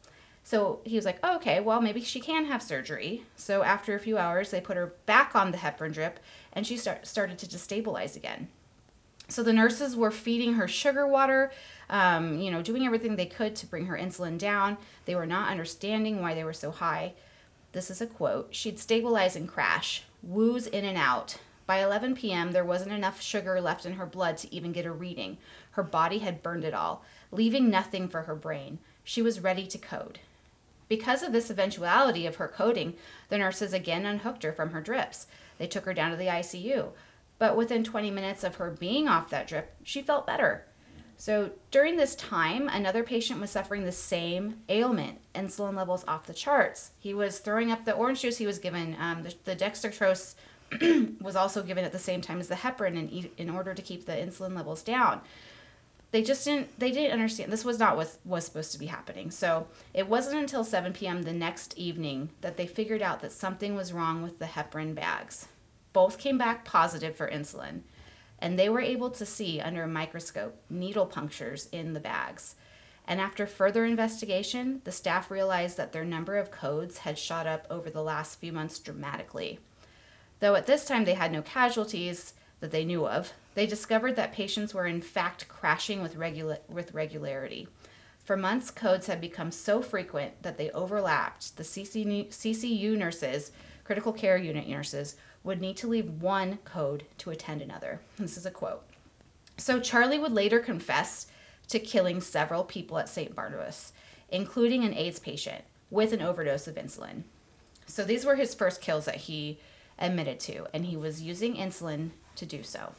So 0.43 0.81
he 0.85 0.97
was 0.97 1.05
like, 1.05 1.19
oh, 1.23 1.37
okay, 1.37 1.61
well, 1.61 1.83
maybe 1.83 2.01
she 2.01 2.21
can 2.21 2.47
have 2.47 2.63
surgery. 2.63 3.25
So 3.37 3.63
after 3.63 3.95
a 3.95 4.01
few 4.01 4.17
hours, 4.17 4.51
they 4.51 4.63
put 4.63 4.79
her 4.79 4.95
back 5.05 5.37
on 5.37 5.51
the 5.51 5.59
heparin 5.59 5.93
drip, 5.93 6.21
and 6.55 6.67
she 6.67 6.79
start, 6.79 7.07
started 7.07 7.37
to 7.39 7.47
destabilize 7.47 8.17
again. 8.17 8.49
So 9.29 9.43
the 9.43 9.53
nurses 9.53 9.95
were 9.95 10.11
feeding 10.11 10.55
her 10.55 10.67
sugar 10.67 11.07
water, 11.07 11.53
um, 11.91 12.39
you 12.39 12.51
know, 12.51 12.63
doing 12.63 12.87
everything 12.87 13.17
they 13.17 13.27
could 13.27 13.55
to 13.57 13.67
bring 13.67 13.87
her 13.87 13.97
insulin 13.97 14.39
down. 14.39 14.79
They 15.05 15.15
were 15.15 15.27
not 15.27 15.51
understanding 15.51 16.21
why 16.21 16.35
they 16.35 16.45
were 16.45 16.55
so 16.55 16.71
high. 16.71 17.13
This 17.73 17.91
is 17.91 18.01
a 18.01 18.07
quote 18.07 18.55
She'd 18.55 18.79
stabilize 18.79 19.37
and 19.37 19.47
crash, 19.47 20.05
wooze 20.23 20.67
in 20.67 20.85
and 20.87 20.97
out. 20.97 21.37
By 21.67 21.83
11 21.83 22.17
p.m., 22.17 22.53
there 22.53 22.65
wasn't 22.65 22.93
enough 22.93 23.21
sugar 23.21 23.61
left 23.61 23.85
in 23.85 23.93
her 23.95 24.07
blood 24.07 24.39
to 24.39 24.55
even 24.55 24.73
get 24.73 24.87
a 24.87 24.91
reading. 24.91 25.37
Her 25.73 25.83
body 25.83 26.19
had 26.19 26.43
burned 26.43 26.65
it 26.65 26.73
all, 26.73 27.05
leaving 27.31 27.69
nothing 27.69 28.09
for 28.09 28.23
her 28.23 28.35
brain. 28.35 28.79
She 29.05 29.21
was 29.21 29.41
ready 29.41 29.67
to 29.67 29.77
code. 29.77 30.21
Because 30.89 31.23
of 31.23 31.33
this 31.33 31.51
eventuality 31.51 32.25
of 32.25 32.37
her 32.37 32.49
coding, 32.49 32.95
the 33.29 33.37
nurses 33.37 33.75
again 33.75 34.07
unhooked 34.07 34.43
her 34.45 34.53
from 34.53 34.71
her 34.71 34.81
drips. 34.81 35.27
They 35.59 35.67
took 35.67 35.85
her 35.85 35.93
down 35.93 36.11
to 36.13 36.17
the 36.17 36.29
ICU. 36.29 36.93
But 37.39 37.57
within 37.57 37.85
20 37.85 38.11
minutes 38.11 38.45
of 38.45 38.57
her 38.57 38.71
being 38.71 39.09
off 39.09 39.31
that 39.31 39.47
drip, 39.47 39.77
she 39.83 40.03
felt 40.03 40.27
better. 40.27 40.65
So 41.17 41.51
during 41.73 41.97
this 41.97 42.15
time, 42.15 42.69
another 42.69 43.03
patient 43.03 43.41
was 43.41 43.51
suffering 43.51 43.85
the 43.85 43.93
same 43.93 44.61
ailment, 44.69 45.19
insulin 45.35 45.75
levels 45.75 46.05
off 46.07 46.27
the 46.27 46.33
charts. 46.33 46.93
He 46.99 47.13
was 47.13 47.41
throwing 47.41 47.73
up 47.73 47.85
the 47.85 47.93
orange 47.93 48.23
juice 48.23 48.39
he 48.39 48.47
was 48.47 48.61
given. 48.61 48.97
Um, 49.01 49.25
the, 49.25 49.35
the 49.45 49.57
dextrose 49.57 50.37
was 51.21 51.35
also 51.35 51.63
given 51.65 51.85
at 51.85 51.91
the 51.91 51.99
same 51.99 52.21
time 52.21 52.39
as 52.39 52.47
the 52.47 52.55
heparin 52.55 52.97
in, 52.97 53.31
in 53.37 53.51
order 53.51 53.75
to 53.75 53.83
keep 53.83 54.07
the 54.07 54.13
insulin 54.13 54.55
levels 54.55 54.83
down. 54.83 55.21
They 56.11 56.23
just 56.23 56.45
didn't 56.45 56.79
they 56.79 56.91
didn't 56.91 57.13
understand 57.13 57.53
this 57.53 57.67
was 57.67 57.79
not 57.79 57.97
what 57.97 58.17
was 58.25 58.45
supposed 58.45 58.73
to 58.73 58.79
be 58.79 58.87
happening. 58.87 59.31
So 59.31 59.67
it 59.93 60.09
wasn't 60.09 60.39
until 60.39 60.65
7 60.65 60.93
p.m. 60.93 61.23
the 61.23 61.33
next 61.33 61.77
evening 61.77 62.31
that 62.41 62.57
they 62.57 62.67
figured 62.67 63.03
out 63.03 63.21
that 63.21 63.33
something 63.33 63.75
was 63.75 63.93
wrong 63.93 64.23
with 64.23 64.39
the 64.39 64.47
heparin 64.47 64.95
bags. 64.95 65.49
Both 65.99 66.19
came 66.19 66.39
back 66.39 66.65
positive 66.65 67.17
for 67.17 67.29
insulin, 67.29 67.81
and 68.39 68.57
they 68.57 68.69
were 68.69 68.81
able 68.81 69.11
to 69.11 69.27
see 69.27 69.61
under 69.61 69.83
a 69.83 69.89
microscope 69.89 70.55
needle 70.71 71.07
punctures 71.07 71.69
in 71.73 71.93
the 71.93 71.99
bags. 71.99 72.55
And 73.09 73.21
after 73.21 73.49
further 73.49 73.85
investigation, 73.85 74.81
the 74.85 74.93
staff 74.93 75.29
realized 75.29 75.77
that 75.77 75.91
their 75.91 76.05
number 76.05 76.37
of 76.37 76.53
codes 76.53 76.99
had 76.99 77.19
shot 77.19 77.49
up 77.49 77.67
over 77.69 77.91
the 77.91 78.05
last 78.05 78.39
few 78.39 78.53
months 78.53 78.79
dramatically. 78.79 79.59
Though 80.39 80.55
at 80.55 80.67
this 80.67 80.85
time 80.85 81.05
they 81.05 81.15
had 81.15 81.33
no 81.33 81.43
casualties 81.43 82.35
that 82.61 82.71
they 82.71 82.85
knew 82.85 83.05
of, 83.05 83.33
they 83.57 83.67
discovered 83.67 84.15
that 84.15 84.33
patients 84.33 84.73
were 84.73 84.87
in 84.87 85.03
fact 85.03 85.49
crashing 85.49 86.01
with, 86.01 86.15
regula- 86.15 86.61
with 86.69 86.95
regularity. 86.95 87.67
For 88.23 88.37
months, 88.37 88.71
codes 88.71 89.09
had 89.09 89.21
become 89.21 89.51
so 89.51 89.83
frequent 89.83 90.45
that 90.45 90.59
they 90.59 90.71
overlapped. 90.71 91.57
The 91.57 91.65
CCU 91.65 92.97
nurses, 92.97 93.51
critical 93.83 94.13
care 94.13 94.37
unit 94.37 94.69
nurses, 94.69 95.17
would 95.49 95.61
need 95.63 95.79
to 95.79 95.89
leave 95.89 96.23
one 96.23 96.59
code 96.67 97.05
to 97.17 97.31
attend 97.31 97.63
another. 97.63 98.01
This 98.19 98.37
is 98.37 98.45
a 98.45 98.51
quote. 98.51 98.85
So 99.57 99.81
Charlie 99.81 100.19
would 100.19 100.33
later 100.33 100.61
confess 100.61 101.27
to 101.69 101.79
killing 101.79 102.21
several 102.21 102.65
people 102.65 102.99
at 102.99 103.09
St. 103.09 103.35
Barnabas, 103.35 103.95
including 104.29 104.85
an 104.85 104.93
AIDS 104.93 105.19
patient 105.19 105.65
with 105.91 106.13
an 106.13 106.21
overdose 106.21 106.69
of 106.69 106.75
insulin. 106.75 107.23
So 107.87 108.05
these 108.05 108.27
were 108.27 108.37
his 108.37 108.55
first 108.55 108.83
kills 108.83 109.07
that 109.07 109.17
he 109.17 109.59
admitted 109.99 110.39
to, 110.41 110.67
and 110.75 110.85
he 110.85 110.99
was 110.99 111.23
using 111.23 111.57
insulin 111.57 112.11
to 112.37 112.45
do 112.45 112.63
so. 112.63 112.93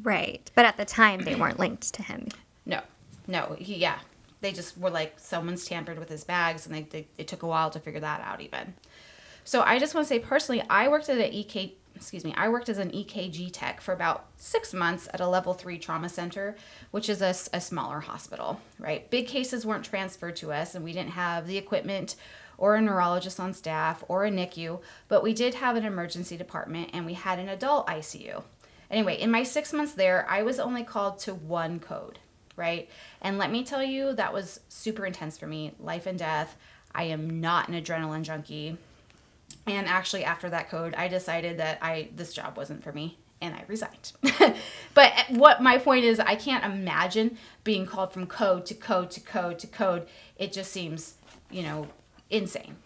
Right. 0.00 0.48
But 0.54 0.66
at 0.66 0.76
the 0.76 0.84
time, 0.84 1.20
they 1.22 1.34
weren't 1.34 1.58
linked 1.58 1.92
to 1.94 2.04
him. 2.04 2.28
No, 2.64 2.82
no, 3.26 3.56
he, 3.58 3.76
yeah. 3.76 3.98
They 4.42 4.52
just 4.52 4.78
were 4.78 4.90
like, 4.90 5.18
someone's 5.18 5.66
tampered 5.66 5.98
with 5.98 6.08
his 6.08 6.22
bags, 6.22 6.66
and 6.66 6.74
they, 6.74 6.82
they, 6.82 7.08
it 7.18 7.26
took 7.26 7.42
a 7.42 7.48
while 7.48 7.68
to 7.70 7.80
figure 7.80 8.00
that 8.00 8.20
out, 8.20 8.40
even. 8.40 8.74
So 9.44 9.62
I 9.62 9.78
just 9.78 9.94
want 9.94 10.06
to 10.06 10.08
say 10.08 10.18
personally, 10.18 10.62
I 10.70 10.88
worked 10.88 11.08
at 11.08 11.18
an 11.18 11.32
EK, 11.32 11.74
excuse 12.00 12.24
me, 12.24 12.32
I 12.34 12.48
worked 12.48 12.70
as 12.70 12.78
an 12.78 12.90
EKG 12.92 13.50
tech 13.52 13.82
for 13.82 13.92
about 13.92 14.24
six 14.38 14.72
months 14.72 15.06
at 15.12 15.20
a 15.20 15.28
level 15.28 15.52
three 15.52 15.78
trauma 15.78 16.08
center, 16.08 16.56
which 16.90 17.10
is 17.10 17.20
a, 17.20 17.34
a 17.56 17.60
smaller 17.60 18.00
hospital, 18.00 18.58
right? 18.78 19.08
Big 19.10 19.28
cases 19.28 19.66
weren't 19.66 19.84
transferred 19.84 20.36
to 20.36 20.50
us, 20.50 20.74
and 20.74 20.82
we 20.82 20.94
didn't 20.94 21.10
have 21.10 21.46
the 21.46 21.58
equipment 21.58 22.16
or 22.56 22.74
a 22.74 22.80
neurologist 22.80 23.38
on 23.38 23.52
staff 23.52 24.02
or 24.08 24.24
a 24.24 24.30
NICU, 24.30 24.80
but 25.08 25.22
we 25.22 25.34
did 25.34 25.54
have 25.54 25.76
an 25.76 25.84
emergency 25.84 26.36
department 26.36 26.90
and 26.92 27.04
we 27.06 27.14
had 27.14 27.38
an 27.38 27.48
adult 27.48 27.86
ICU. 27.86 28.42
Anyway, 28.90 29.14
in 29.20 29.30
my 29.30 29.42
six 29.42 29.72
months 29.72 29.92
there, 29.92 30.26
I 30.28 30.42
was 30.42 30.58
only 30.58 30.84
called 30.84 31.18
to 31.20 31.34
one 31.34 31.80
code. 31.80 32.18
right? 32.56 32.88
And 33.22 33.38
let 33.38 33.50
me 33.50 33.64
tell 33.64 33.82
you, 33.82 34.12
that 34.14 34.34
was 34.34 34.60
super 34.68 35.06
intense 35.06 35.38
for 35.38 35.46
me. 35.46 35.72
Life 35.80 36.06
and 36.06 36.18
death. 36.18 36.56
I 36.94 37.04
am 37.04 37.40
not 37.40 37.68
an 37.68 37.74
adrenaline 37.74 38.22
junkie. 38.22 38.76
And 39.66 39.86
actually, 39.86 40.24
after 40.24 40.50
that 40.50 40.70
code, 40.70 40.94
I 40.94 41.08
decided 41.08 41.58
that 41.58 41.78
I 41.82 42.08
this 42.16 42.32
job 42.32 42.56
wasn't 42.56 42.82
for 42.82 42.92
me, 42.92 43.18
and 43.40 43.54
I 43.54 43.64
resigned. 43.68 44.12
but 44.94 45.12
eh, 45.16 45.24
what 45.30 45.62
my 45.62 45.78
point 45.78 46.04
is, 46.04 46.18
I 46.18 46.34
can't 46.34 46.64
imagine 46.64 47.36
being 47.62 47.86
called 47.86 48.12
from 48.12 48.26
code 48.26 48.66
to 48.66 48.74
code 48.74 49.10
to 49.12 49.20
code 49.20 49.58
to 49.60 49.66
code. 49.66 50.08
It 50.36 50.52
just 50.52 50.72
seems, 50.72 51.14
you 51.50 51.62
know, 51.62 51.86
insane. 52.30 52.76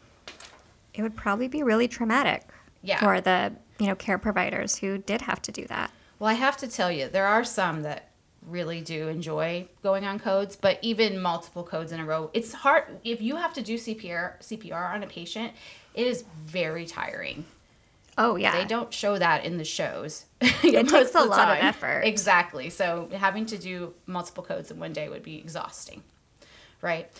It 0.92 1.02
would 1.02 1.16
probably 1.16 1.48
be 1.48 1.62
really 1.62 1.88
traumatic 1.88 2.42
Yeah. 2.82 2.98
for 3.00 3.20
the 3.20 3.52
you 3.78 3.86
know 3.86 3.94
care 3.94 4.18
providers 4.18 4.76
who 4.76 4.98
did 4.98 5.22
have 5.22 5.40
to 5.42 5.52
do 5.52 5.66
that. 5.66 5.90
Well, 6.18 6.30
I 6.30 6.34
have 6.34 6.56
to 6.58 6.68
tell 6.68 6.90
you, 6.92 7.08
there 7.08 7.26
are 7.26 7.44
some 7.44 7.82
that 7.82 8.10
really 8.46 8.80
do 8.82 9.08
enjoy 9.08 9.66
going 9.82 10.04
on 10.04 10.18
codes, 10.18 10.54
but 10.54 10.78
even 10.82 11.18
multiple 11.20 11.62
codes 11.64 11.92
in 11.92 11.98
a 12.00 12.04
row, 12.04 12.30
it's 12.34 12.52
hard. 12.52 12.84
If 13.02 13.20
you 13.22 13.36
have 13.36 13.52
to 13.54 13.62
do 13.62 13.76
CPR, 13.76 14.38
CPR 14.40 14.92
on 14.94 15.02
a 15.02 15.06
patient, 15.06 15.52
it 15.94 16.06
is 16.06 16.24
very 16.44 16.86
tiring. 16.86 17.44
Oh 18.16 18.36
yeah, 18.36 18.56
They 18.56 18.64
don't 18.64 18.92
show 18.94 19.18
that 19.18 19.44
in 19.44 19.56
the 19.56 19.64
shows. 19.64 20.26
It 20.40 20.88
takes 20.88 21.14
a 21.14 21.24
lot 21.24 21.50
of 21.50 21.64
effort. 21.64 22.02
Exactly. 22.04 22.70
So 22.70 23.08
having 23.12 23.46
to 23.46 23.58
do 23.58 23.94
multiple 24.06 24.44
codes 24.44 24.70
in 24.70 24.78
one 24.78 24.92
day 24.92 25.08
would 25.08 25.22
be 25.22 25.38
exhausting, 25.38 26.02
right? 26.80 27.10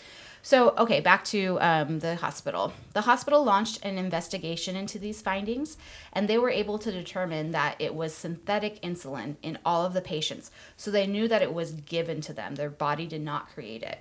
So, 0.43 0.75
okay, 0.77 1.01
back 1.01 1.25
to 1.27 1.59
um, 1.63 2.01
the 2.01 2.17
hospital. 2.17 2.75
The 2.93 3.01
hospital 3.01 3.43
launched 3.43 3.83
an 3.83 3.97
investigation 3.97 4.77
into 4.77 4.99
these 4.99 5.23
findings, 5.23 5.79
and 6.13 6.29
they 6.29 6.37
were 6.37 6.51
able 6.51 6.79
to 6.81 6.93
determine 6.93 7.53
that 7.53 7.77
it 7.79 7.95
was 7.95 8.15
synthetic 8.15 8.83
insulin 8.83 9.37
in 9.43 9.57
all 9.65 9.87
of 9.87 9.95
the 9.95 10.03
patients. 10.03 10.51
So 10.77 10.91
they 10.91 11.07
knew 11.07 11.29
that 11.29 11.41
it 11.41 11.55
was 11.55 11.73
given 11.73 12.21
to 12.21 12.35
them, 12.35 12.57
their 12.57 12.69
body 12.69 13.07
did 13.07 13.23
not 13.23 13.49
create 13.55 13.83
it. 13.83 14.01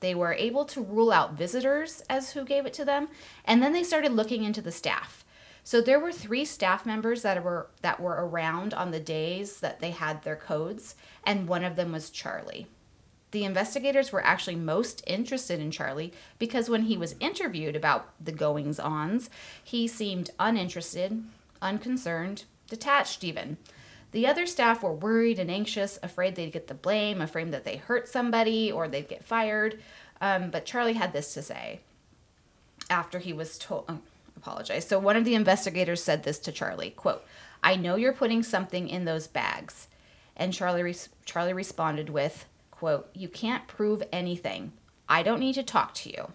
They 0.00 0.14
were 0.14 0.32
able 0.32 0.64
to 0.66 0.82
rule 0.82 1.12
out 1.12 1.34
visitors 1.34 2.02
as 2.08 2.32
who 2.32 2.44
gave 2.44 2.66
it 2.66 2.72
to 2.74 2.84
them, 2.84 3.08
and 3.44 3.62
then 3.62 3.72
they 3.72 3.82
started 3.82 4.12
looking 4.12 4.44
into 4.44 4.62
the 4.62 4.72
staff. 4.72 5.24
So 5.64 5.80
there 5.80 6.00
were 6.00 6.12
three 6.12 6.44
staff 6.44 6.86
members 6.86 7.22
that 7.22 7.44
were 7.44 7.68
that 7.82 8.00
were 8.00 8.26
around 8.26 8.72
on 8.72 8.90
the 8.90 9.00
days 9.00 9.60
that 9.60 9.80
they 9.80 9.90
had 9.90 10.22
their 10.22 10.36
codes, 10.36 10.94
and 11.24 11.48
one 11.48 11.64
of 11.64 11.76
them 11.76 11.92
was 11.92 12.10
Charlie. 12.10 12.68
The 13.30 13.44
investigators 13.44 14.10
were 14.10 14.24
actually 14.24 14.56
most 14.56 15.02
interested 15.06 15.60
in 15.60 15.70
Charlie 15.70 16.14
because 16.38 16.70
when 16.70 16.84
he 16.84 16.96
was 16.96 17.16
interviewed 17.20 17.76
about 17.76 18.08
the 18.18 18.32
goings 18.32 18.80
ons, 18.80 19.28
he 19.62 19.86
seemed 19.86 20.30
uninterested, 20.38 21.22
unconcerned, 21.60 22.44
detached 22.68 23.22
even. 23.22 23.58
The 24.12 24.26
other 24.26 24.46
staff 24.46 24.82
were 24.82 24.92
worried 24.92 25.38
and 25.38 25.50
anxious, 25.50 25.98
afraid 26.02 26.34
they'd 26.34 26.52
get 26.52 26.66
the 26.66 26.74
blame, 26.74 27.20
afraid 27.20 27.52
that 27.52 27.64
they 27.64 27.76
hurt 27.76 28.08
somebody 28.08 28.72
or 28.72 28.88
they'd 28.88 29.08
get 29.08 29.24
fired. 29.24 29.80
Um, 30.20 30.50
but 30.50 30.64
Charlie 30.64 30.94
had 30.94 31.12
this 31.12 31.34
to 31.34 31.42
say 31.42 31.80
after 32.90 33.18
he 33.18 33.32
was 33.32 33.58
told 33.58 33.84
oh, 33.88 33.98
apologize. 34.36 34.86
So 34.86 34.98
one 34.98 35.16
of 35.16 35.24
the 35.24 35.34
investigators 35.34 36.02
said 36.02 36.22
this 36.22 36.38
to 36.40 36.52
charlie 36.52 36.90
quote 36.90 37.24
i 37.62 37.74
know 37.76 37.96
you're 37.96 38.12
putting 38.12 38.42
something 38.42 38.88
in 38.88 39.04
those 39.04 39.26
bags. 39.26 39.88
And 40.36 40.52
charlie 40.52 40.82
res- 40.82 41.08
charlie 41.24 41.52
responded 41.52 42.10
with 42.10 42.46
quote 42.70 43.10
you 43.14 43.28
can't 43.28 43.66
prove 43.66 44.02
anything. 44.12 44.72
I 45.08 45.22
don't 45.22 45.40
need 45.40 45.54
to 45.54 45.62
talk 45.62 45.94
to 45.94 46.10
you. 46.10 46.32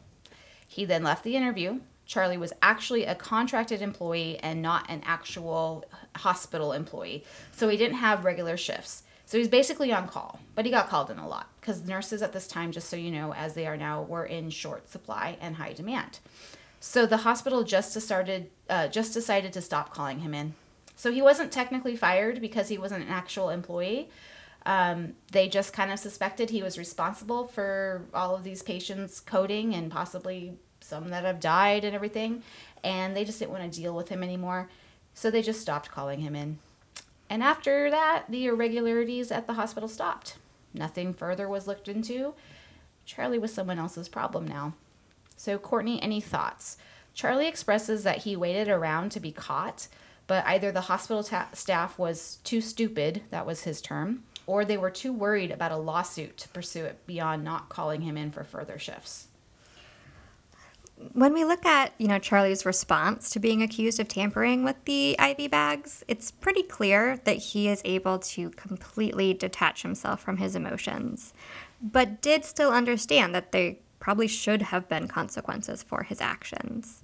He 0.68 0.86
then 0.86 1.04
left 1.04 1.24
the 1.24 1.36
interview 1.36 1.80
charlie 2.06 2.38
was 2.38 2.54
actually 2.62 3.06
a 3.06 3.16
contracted 3.16 3.82
employee 3.82 4.38
and 4.40 4.62
not 4.62 4.90
an 4.90 5.02
actual 5.06 5.84
hospital 6.18 6.74
employee 6.74 7.24
so 7.52 7.70
he 7.70 7.78
didn't 7.78 7.98
have 7.98 8.26
regular 8.26 8.58
shifts 8.58 9.04
so 9.26 9.38
he's 9.38 9.48
basically 9.48 9.92
on 9.92 10.08
call 10.08 10.40
but 10.56 10.66
he 10.66 10.72
got 10.72 10.90
called 10.90 11.10
in 11.10 11.18
a 11.18 11.28
lot 11.28 11.50
because 11.60 11.86
nurses 11.86 12.22
at 12.22 12.34
this 12.34 12.48
time 12.48 12.72
just 12.72 12.90
so 12.90 12.96
you 12.96 13.12
know 13.12 13.34
as 13.34 13.54
they 13.54 13.66
are 13.66 13.78
now 13.78 14.02
were 14.02 14.26
in 14.26 14.50
short 14.50 14.90
supply 14.90 15.38
and 15.42 15.56
high 15.56 15.74
demand 15.74 16.20
so 16.86 17.06
the 17.06 17.16
hospital 17.16 17.64
just 17.64 17.94
started, 18.02 18.50
uh, 18.70 18.90
just 18.90 19.14
decided 19.14 19.54
to 19.54 19.62
stop 19.62 19.94
calling 19.94 20.20
him 20.20 20.34
in. 20.34 20.54
So 20.98 21.14
he 21.14 21.22
wasn't 21.22 21.50
technically 21.50 21.96
fired 21.96 22.42
because 22.42 22.68
he 22.68 22.78
wasn't 22.78 23.06
an 23.06 23.10
actual 23.10 23.50
employee. 23.50 24.10
Um, 24.66 25.14
they 25.32 25.48
just 25.48 25.72
kind 25.72 25.94
of 25.94 26.00
suspected 26.00 26.50
he 26.50 26.62
was 26.62 26.78
responsible 26.78 27.48
for 27.48 28.04
all 28.14 28.36
of 28.36 28.44
these 28.44 28.62
patients 28.62 29.22
coding 29.22 29.74
and 29.74 29.90
possibly 29.90 30.58
some 30.84 31.10
that 31.10 31.24
have 31.24 31.40
died 31.40 31.84
and 31.84 31.96
everything. 31.96 32.44
And 32.84 33.16
they 33.16 33.26
just 33.26 33.40
didn't 33.40 33.52
want 33.52 33.72
to 33.72 33.80
deal 33.80 33.96
with 33.96 34.10
him 34.10 34.24
anymore. 34.24 34.70
So 35.14 35.32
they 35.32 35.42
just 35.42 35.62
stopped 35.62 35.92
calling 35.92 36.20
him 36.20 36.36
in. 36.36 36.60
And 37.30 37.42
after 37.42 37.90
that, 37.90 38.26
the 38.30 38.46
irregularities 38.46 39.32
at 39.32 39.48
the 39.48 39.54
hospital 39.54 39.90
stopped. 39.90 40.38
Nothing 40.74 41.14
further 41.14 41.48
was 41.48 41.68
looked 41.68 41.88
into. 41.88 42.34
Charlie 43.06 43.40
was 43.40 43.54
someone 43.54 43.80
else's 43.80 44.10
problem 44.10 44.48
now. 44.48 44.74
So, 45.36 45.58
Courtney, 45.58 46.02
any 46.02 46.22
thoughts? 46.22 46.78
Charlie 47.14 47.48
expresses 47.48 48.04
that 48.04 48.20
he 48.20 48.36
waited 48.36 48.70
around 48.70 49.12
to 49.12 49.20
be 49.20 49.32
caught, 49.32 49.88
but 50.26 50.46
either 50.46 50.72
the 50.72 50.82
hospital 50.82 51.24
ta- 51.24 51.50
staff 51.54 52.00
was 52.00 52.38
too 52.44 52.62
stupid, 52.62 53.24
that 53.30 53.46
was 53.46 53.64
his 53.64 53.82
term, 53.82 54.24
or 54.48 54.66
they 54.66 54.78
were 54.78 54.90
too 54.90 55.14
worried 55.14 55.52
about 55.52 55.72
a 55.72 55.78
lawsuit 55.78 56.38
to 56.38 56.50
pursue 56.50 56.86
it 56.86 57.06
beyond 57.06 57.44
not 57.44 57.70
calling 57.70 58.02
him 58.02 58.18
in 58.18 58.32
for 58.32 58.44
further 58.44 58.80
shifts. 58.80 59.28
When 61.14 61.34
we 61.34 61.44
look 61.44 61.66
at 61.66 61.94
you 61.98 62.08
know 62.08 62.20
Charlie's 62.20 62.66
response 62.66 63.30
to 63.32 63.40
being 63.40 63.62
accused 63.62 64.00
of 64.00 64.08
tampering 64.08 64.64
with 64.64 64.84
the 64.86 65.16
IV 65.20 65.52
bags, 65.52 66.04
it's 66.08 66.32
pretty 66.32 66.64
clear 66.64 67.18
that 67.26 67.38
he 67.38 67.68
is 67.68 67.82
able 67.86 68.20
to 68.20 68.50
completely 68.52 69.34
detach 69.34 69.82
himself 69.82 70.22
from 70.22 70.38
his 70.38 70.56
emotions, 70.56 71.34
but 71.82 72.22
did 72.22 72.46
still 72.46 72.72
understand 72.72 73.36
that 73.36 73.52
there 73.52 73.76
probably 74.00 74.28
should 74.28 74.62
have 74.62 74.90
been 74.90 75.08
consequences 75.08 75.82
for 75.82 76.04
his 76.04 76.20
actions. 76.20 77.04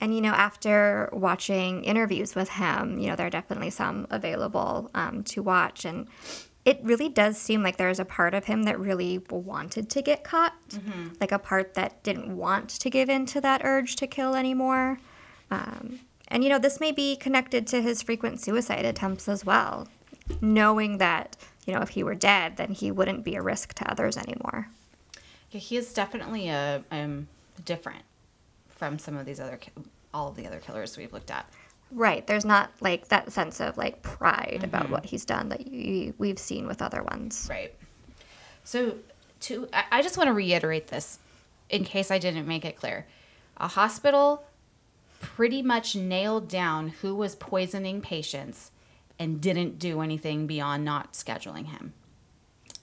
And 0.00 0.14
you 0.14 0.20
know, 0.20 0.32
after 0.32 1.08
watching 1.12 1.84
interviews 1.84 2.34
with 2.34 2.50
him, 2.50 2.98
you 2.98 3.08
know, 3.08 3.16
there 3.16 3.26
are 3.26 3.30
definitely 3.30 3.70
some 3.70 4.06
available 4.10 4.90
um, 4.94 5.22
to 5.24 5.42
watch, 5.42 5.84
and 5.84 6.06
it 6.64 6.80
really 6.82 7.08
does 7.08 7.36
seem 7.36 7.62
like 7.62 7.76
there's 7.76 8.00
a 8.00 8.04
part 8.04 8.32
of 8.32 8.46
him 8.46 8.62
that 8.62 8.78
really 8.78 9.18
wanted 9.30 9.90
to 9.90 10.02
get 10.02 10.24
caught, 10.24 10.54
like 11.20 11.32
a 11.32 11.38
part 11.38 11.74
that 11.74 12.02
didn't 12.02 12.34
want 12.36 12.70
to 12.70 12.90
give 12.90 13.10
in 13.10 13.26
to 13.26 13.40
that 13.42 13.60
urge 13.64 13.96
to 13.96 14.06
kill 14.06 14.34
anymore. 14.34 14.98
Um, 15.50 16.00
and 16.28 16.42
you 16.42 16.48
know, 16.48 16.58
this 16.58 16.80
may 16.80 16.90
be 16.90 17.16
connected 17.16 17.66
to 17.68 17.82
his 17.82 18.02
frequent 18.02 18.40
suicide 18.40 18.86
attempts 18.86 19.28
as 19.28 19.44
well, 19.44 19.88
knowing 20.40 20.98
that 20.98 21.36
you 21.66 21.74
know 21.74 21.80
if 21.80 21.90
he 21.90 22.02
were 22.02 22.14
dead, 22.14 22.56
then 22.56 22.72
he 22.72 22.90
wouldn't 22.90 23.24
be 23.24 23.34
a 23.34 23.42
risk 23.42 23.74
to 23.74 23.90
others 23.90 24.16
anymore. 24.16 24.68
Yeah, 25.50 25.60
he 25.60 25.76
is 25.76 25.92
definitely 25.92 26.48
a 26.48 26.82
um, 26.90 27.28
different 27.64 28.02
from 28.70 28.98
some 28.98 29.16
of 29.16 29.26
these 29.26 29.38
other, 29.38 29.58
all 30.12 30.28
of 30.28 30.36
the 30.36 30.46
other 30.46 30.58
killers 30.58 30.96
we've 30.96 31.12
looked 31.12 31.30
at. 31.30 31.48
Right. 31.94 32.26
There's 32.26 32.44
not 32.44 32.72
like 32.80 33.08
that 33.08 33.32
sense 33.32 33.60
of 33.60 33.78
like 33.78 34.02
pride 34.02 34.62
about 34.64 34.84
mm-hmm. 34.84 34.92
what 34.92 35.06
he's 35.06 35.24
done 35.24 35.48
that 35.50 35.66
you, 35.68 36.12
we've 36.18 36.38
seen 36.38 36.66
with 36.66 36.82
other 36.82 37.02
ones. 37.02 37.46
Right. 37.48 37.72
So, 38.64 38.96
to 39.40 39.68
I, 39.72 39.84
I 39.92 40.02
just 40.02 40.18
want 40.18 40.26
to 40.26 40.32
reiterate 40.32 40.88
this 40.88 41.20
in 41.70 41.84
case 41.84 42.10
I 42.10 42.18
didn't 42.18 42.48
make 42.48 42.64
it 42.64 42.76
clear. 42.76 43.06
A 43.58 43.68
hospital 43.68 44.44
pretty 45.20 45.62
much 45.62 45.94
nailed 45.94 46.48
down 46.48 46.88
who 46.88 47.14
was 47.14 47.36
poisoning 47.36 48.00
patients 48.00 48.72
and 49.18 49.40
didn't 49.40 49.78
do 49.78 50.00
anything 50.00 50.46
beyond 50.46 50.84
not 50.84 51.12
scheduling 51.12 51.66
him. 51.66 51.94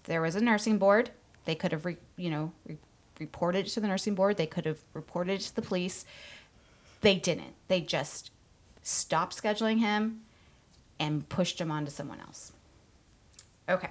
There 0.06 0.22
was 0.22 0.36
a 0.36 0.42
nursing 0.42 0.78
board. 0.78 1.12
They 1.46 1.56
could 1.56 1.72
have, 1.72 1.86
re, 1.86 1.98
you 2.16 2.30
know, 2.30 2.54
re, 2.66 2.78
reported 3.20 3.68
to 3.68 3.80
the 3.80 3.88
nursing 3.88 4.16
board. 4.16 4.38
They 4.38 4.48
could 4.48 4.66
have 4.66 4.80
reported 4.94 5.42
to 5.42 5.56
the 5.56 5.62
police. 5.62 6.06
They 7.02 7.16
didn't. 7.16 7.54
They 7.68 7.82
just 7.82 8.32
stopped 8.82 9.42
scheduling 9.42 9.80
him 9.80 10.22
and 11.00 11.28
pushed 11.30 11.60
him 11.60 11.72
on 11.72 11.86
to 11.86 11.92
someone 11.92 12.20
else. 12.20 12.52
Okay. 13.68 13.90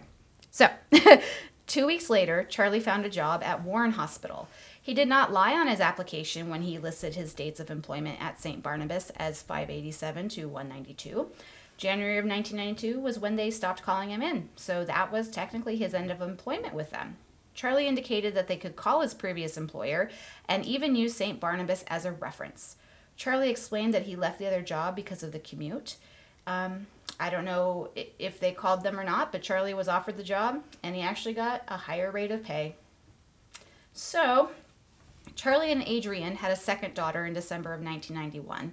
So, 0.51 0.69
two 1.67 1.87
weeks 1.87 2.11
later, 2.11 2.45
Charlie 2.45 2.81
found 2.81 3.05
a 3.05 3.11
job 3.11 3.43
at 3.43 3.63
Warren 3.63 3.93
Hospital. 3.93 4.49
He 4.81 4.95
did 4.95 5.09
not 5.09 5.33
lie 5.33 5.53
on 5.53 5.69
his 5.69 5.81
application 5.81 6.49
when 6.49 6.63
he 6.63 6.79
listed 6.79 7.15
his 7.15 7.35
dates 7.35 7.61
of 7.61 7.71
employment 7.71 8.21
at 8.21 8.41
St. 8.41 8.63
Barnabas 8.63 9.11
as 9.17 9.43
587 9.43 10.29
to 10.31 10.49
192. 10.49 11.31
January 11.77 12.19
of 12.19 12.27
1992 12.27 13.01
was 13.01 13.19
when 13.19 13.37
they 13.37 13.51
stopped 13.51 13.83
calling 13.83 14.11
him 14.11 14.23
in, 14.23 14.49
so 14.55 14.85
that 14.85 15.11
was 15.11 15.31
technically 15.31 15.77
his 15.77 15.95
end 15.95 16.11
of 16.11 16.21
employment 16.21 16.75
with 16.75 16.91
them. 16.91 17.17
Charlie 17.55 17.87
indicated 17.87 18.35
that 18.35 18.49
they 18.49 18.57
could 18.57 18.77
call 18.77 19.01
his 19.01 19.15
previous 19.15 19.57
employer 19.57 20.11
and 20.49 20.65
even 20.65 20.95
use 20.95 21.15
St. 21.15 21.41
Barnabas 21.41 21.85
as 21.89 22.05
a 22.05 22.13
reference. 22.13 22.77
Charlie 23.21 23.51
explained 23.51 23.93
that 23.93 24.05
he 24.05 24.17
left 24.17 24.39
the 24.39 24.47
other 24.47 24.63
job 24.63 24.97
because 24.97 25.23
of 25.23 25.31
the 25.31 25.39
commute. 25.39 25.97
Um, 26.47 26.87
I 27.21 27.29
don't 27.29 27.45
know 27.45 27.91
if 28.19 28.41
they 28.41 28.51
called 28.51 28.83
them 28.83 28.99
or 28.99 29.05
not, 29.05 29.31
but 29.31 29.43
Charlie 29.43 29.75
was 29.75 29.89
offered 29.89 30.17
the 30.17 30.23
job 30.23 30.63
and 30.83 30.97
he 30.97 31.03
actually 31.03 31.35
got 31.35 31.63
a 31.69 31.77
higher 31.77 32.11
rate 32.11 32.31
of 32.31 32.43
pay. 32.43 32.77
So, 33.93 34.53
Charlie 35.35 35.71
and 35.71 35.87
Adrienne 35.87 36.37
had 36.37 36.51
a 36.51 36.57
second 36.57 36.95
daughter 36.95 37.27
in 37.27 37.35
December 37.35 37.75
of 37.75 37.83
1991. 37.83 38.73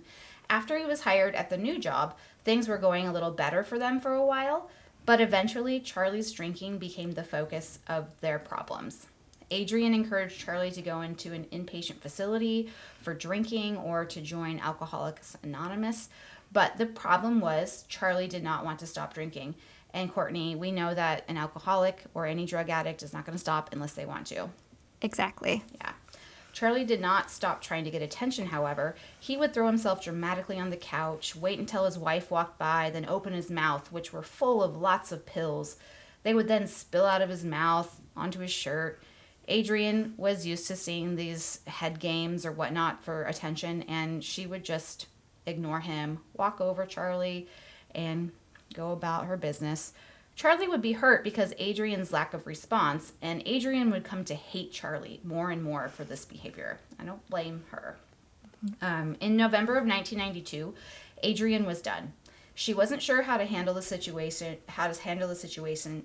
After 0.50 0.78
he 0.78 0.86
was 0.86 1.02
hired 1.02 1.36
at 1.36 1.50
the 1.50 1.58
new 1.58 1.78
job, 1.78 2.16
things 2.46 2.70
were 2.70 2.78
going 2.78 3.06
a 3.06 3.12
little 3.12 3.32
better 3.32 3.66
for 3.66 3.78
them 3.78 4.00
for 4.00 4.14
a 4.14 4.26
while, 4.26 4.70
But 5.06 5.20
eventually, 5.20 5.82
Charlie's 5.82 6.32
drinking 6.32 6.78
became 6.78 7.12
the 7.12 7.24
focus 7.24 7.80
of 7.88 8.08
their 8.22 8.40
problems. 8.40 9.08
Adrienne 9.52 9.94
encouraged 9.94 10.40
Charlie 10.40 10.72
to 10.72 10.82
go 10.82 11.02
into 11.02 11.34
an 11.34 11.46
inpatient 11.52 12.00
facility 12.00 12.72
for 13.02 13.14
drinking 13.14 13.78
or 13.78 14.06
to 14.06 14.22
join 14.22 14.60
Alcoholics 14.60 15.38
Anonymous. 15.44 16.10
But 16.52 16.78
the 16.78 16.86
problem 16.86 17.40
was, 17.40 17.86
Charlie 17.88 18.28
did 18.28 18.44
not 18.44 18.66
want 18.66 18.80
to 18.80 18.88
stop 18.88 19.14
drinking. 19.14 19.56
And 19.94 20.14
Courtney, 20.14 20.56
we 20.56 20.72
know 20.72 20.94
that 20.94 21.24
an 21.28 21.38
alcoholic 21.38 22.04
or 22.14 22.26
any 22.26 22.46
drug 22.46 22.70
addict 22.70 23.04
is 23.04 23.14
not 23.14 23.26
going 23.26 23.36
to 23.36 23.42
stop 23.42 23.70
unless 23.72 23.94
they 23.94 24.06
want 24.06 24.28
to. 24.28 24.50
Exactly. 25.02 25.64
Yeah. 25.82 25.92
Charlie 26.52 26.86
did 26.86 27.02
not 27.02 27.30
stop 27.30 27.62
trying 27.62 27.84
to 27.84 27.92
get 27.92 28.02
attention, 28.02 28.48
however. 28.48 28.96
He 29.20 29.38
would 29.38 29.54
throw 29.54 29.68
himself 29.68 30.04
dramatically 30.04 30.60
on 30.60 30.72
the 30.72 30.78
couch, 30.78 31.36
wait 31.36 31.60
until 31.60 31.86
his 31.86 32.00
wife 32.00 32.32
walked 32.32 32.58
by, 32.58 32.90
then 32.90 33.06
open 33.08 33.34
his 33.34 33.52
mouth, 33.52 33.92
which 33.92 34.12
were 34.12 34.24
full 34.24 34.64
of 34.64 34.76
lots 34.76 35.12
of 35.12 35.26
pills. 35.26 35.78
They 36.24 36.34
would 36.34 36.48
then 36.48 36.66
spill 36.66 37.06
out 37.06 37.22
of 37.22 37.30
his 37.30 37.46
mouth 37.46 38.02
onto 38.16 38.40
his 38.40 38.52
shirt. 38.52 39.00
Adrienne 39.50 40.14
was 40.18 40.46
used 40.46 40.68
to 40.68 40.76
seeing 40.76 41.16
these 41.16 41.62
head 41.68 42.00
games 42.00 42.46
or 42.46 42.52
whatnot 42.52 43.04
for 43.04 43.24
attention, 43.24 43.84
and 43.84 44.24
she 44.24 44.46
would 44.46 44.64
just 44.64 45.08
ignore 45.46 45.80
him, 45.80 46.20
walk 46.34 46.60
over 46.60 46.86
Charlie, 46.86 47.48
and 47.96 48.32
go 48.74 48.92
about 48.92 49.26
her 49.26 49.38
business. 49.38 49.94
Charlie 50.36 50.68
would 50.68 50.82
be 50.82 50.92
hurt 50.92 51.24
because 51.24 51.54
Adrienne's 51.60 52.12
lack 52.12 52.34
of 52.34 52.46
response, 52.46 53.14
and 53.22 53.48
Adrienne 53.48 53.90
would 53.90 54.04
come 54.04 54.24
to 54.26 54.36
hate 54.36 54.72
Charlie 54.72 55.22
more 55.24 55.50
and 55.50 55.64
more 55.64 55.88
for 55.88 56.04
this 56.04 56.26
behavior. 56.26 56.80
I 57.00 57.06
don't 57.06 57.28
blame 57.30 57.64
her. 57.72 57.98
Um, 58.82 59.16
in 59.20 59.38
November 59.38 59.78
of 59.78 59.88
1992, 59.88 60.76
Adrian 61.24 61.66
was 61.66 61.82
done. 61.82 62.14
She 62.54 62.74
wasn't 62.74 63.02
sure 63.02 63.22
how 63.22 63.38
to 63.38 63.46
handle 63.46 63.74
the 63.74 63.82
situation, 63.82 64.58
how 64.68 64.88
to 64.88 65.02
handle 65.02 65.28
the 65.28 65.36
situation, 65.36 66.04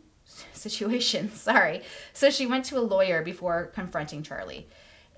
situation, 0.53 1.33
sorry. 1.35 1.83
So 2.13 2.31
she 2.31 2.47
went 2.47 2.65
to 2.67 2.79
a 2.79 2.81
lawyer 2.81 3.23
before 3.23 3.67
confronting 3.67 4.23
Charlie. 4.23 4.67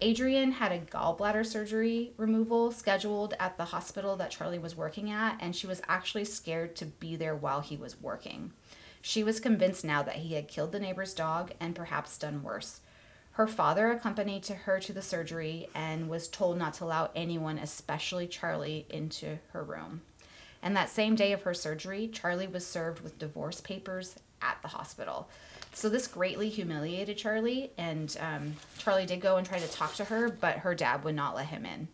Adrienne 0.03 0.53
had 0.53 0.73
a 0.73 0.81
gallbladder 0.81 1.47
surgery 1.47 2.13
removal 2.17 2.73
scheduled 2.73 3.35
at 3.39 3.57
the 3.57 3.67
hospital 3.67 4.17
that 4.17 4.31
Charlie 4.31 4.59
was 4.59 4.77
working 4.77 5.11
at, 5.11 5.37
and 5.41 5.55
she 5.55 5.67
was 5.67 5.81
actually 5.89 6.25
scared 6.25 6.75
to 6.77 6.87
be 6.87 7.17
there 7.17 7.37
while 7.37 7.61
he 7.61 7.77
was 7.77 8.01
working. 8.01 8.53
She 9.01 9.23
was 9.23 9.39
convinced 9.39 9.85
now 9.85 10.03
that 10.03 10.17
he 10.17 10.35
had 10.35 10.49
killed 10.49 10.73
the 10.73 10.81
neighbor's 10.81 11.15
dog 11.15 11.53
and 11.61 11.77
perhaps 11.77 12.19
done 12.19 12.43
worse. 12.43 12.81
Her 13.33 13.47
father 13.47 13.91
accompanied 13.91 14.47
her 14.47 14.81
to 14.81 14.93
the 14.93 15.03
surgery 15.03 15.69
and 15.75 16.09
was 16.09 16.29
told 16.29 16.57
not 16.57 16.75
to 16.75 16.85
allow 16.85 17.11
anyone, 17.15 17.59
especially 17.59 18.27
Charlie, 18.27 18.87
into 18.89 19.39
her 19.53 19.63
room. 19.63 20.03
And 20.63 20.77
that 20.77 20.89
same 20.89 21.15
day 21.15 21.33
of 21.33 21.43
her 21.43 21.53
surgery, 21.53 22.09
Charlie 22.09 22.47
was 22.47 22.67
served 22.67 23.01
with 23.01 23.19
divorce 23.19 23.61
papers 23.61 24.17
at 24.45 24.59
the 24.63 24.69
hospital. 24.69 25.29
So 25.73 25.89
this 25.89 26.07
greatly 26.07 26.49
humiliated 26.49 27.17
Charlie, 27.17 27.73
and 27.77 28.17
um, 28.21 28.55
Charlie 28.79 29.07
did 29.07 29.21
go 29.21 29.37
and 29.37 29.47
try 29.47 29.59
to 29.59 29.69
talk 29.69 29.95
to 29.95 30.05
her, 30.05 30.29
but 30.29 30.59
her 30.59 30.75
dad 30.75 31.03
would 31.03 31.17
not 31.17 31.35
let 31.35 31.47
him 31.47 31.67
in. 31.67 31.89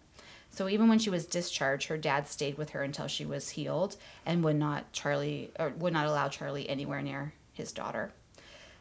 So 0.51 0.69
even 0.69 0.89
when 0.89 0.99
she 0.99 1.11
was 1.11 1.27
discharged, 1.27 1.89
her 1.89 1.97
dad 1.97 2.27
stayed 2.27 2.59
with 2.59 2.71
her 2.71 2.83
until 2.83 3.07
she 3.07 3.25
was 3.25 3.51
healed 3.51 3.97
and 4.27 4.45
would 4.45 4.57
not 4.57 4.93
Charlie 4.93 5.51
or 5.59 5.71
would 5.79 5.93
not 5.93 6.07
allow 6.07 6.29
Charlie 6.29 6.69
anywhere 6.69 7.01
near 7.01 7.33
his 7.53 7.73
daughter. 7.73 8.13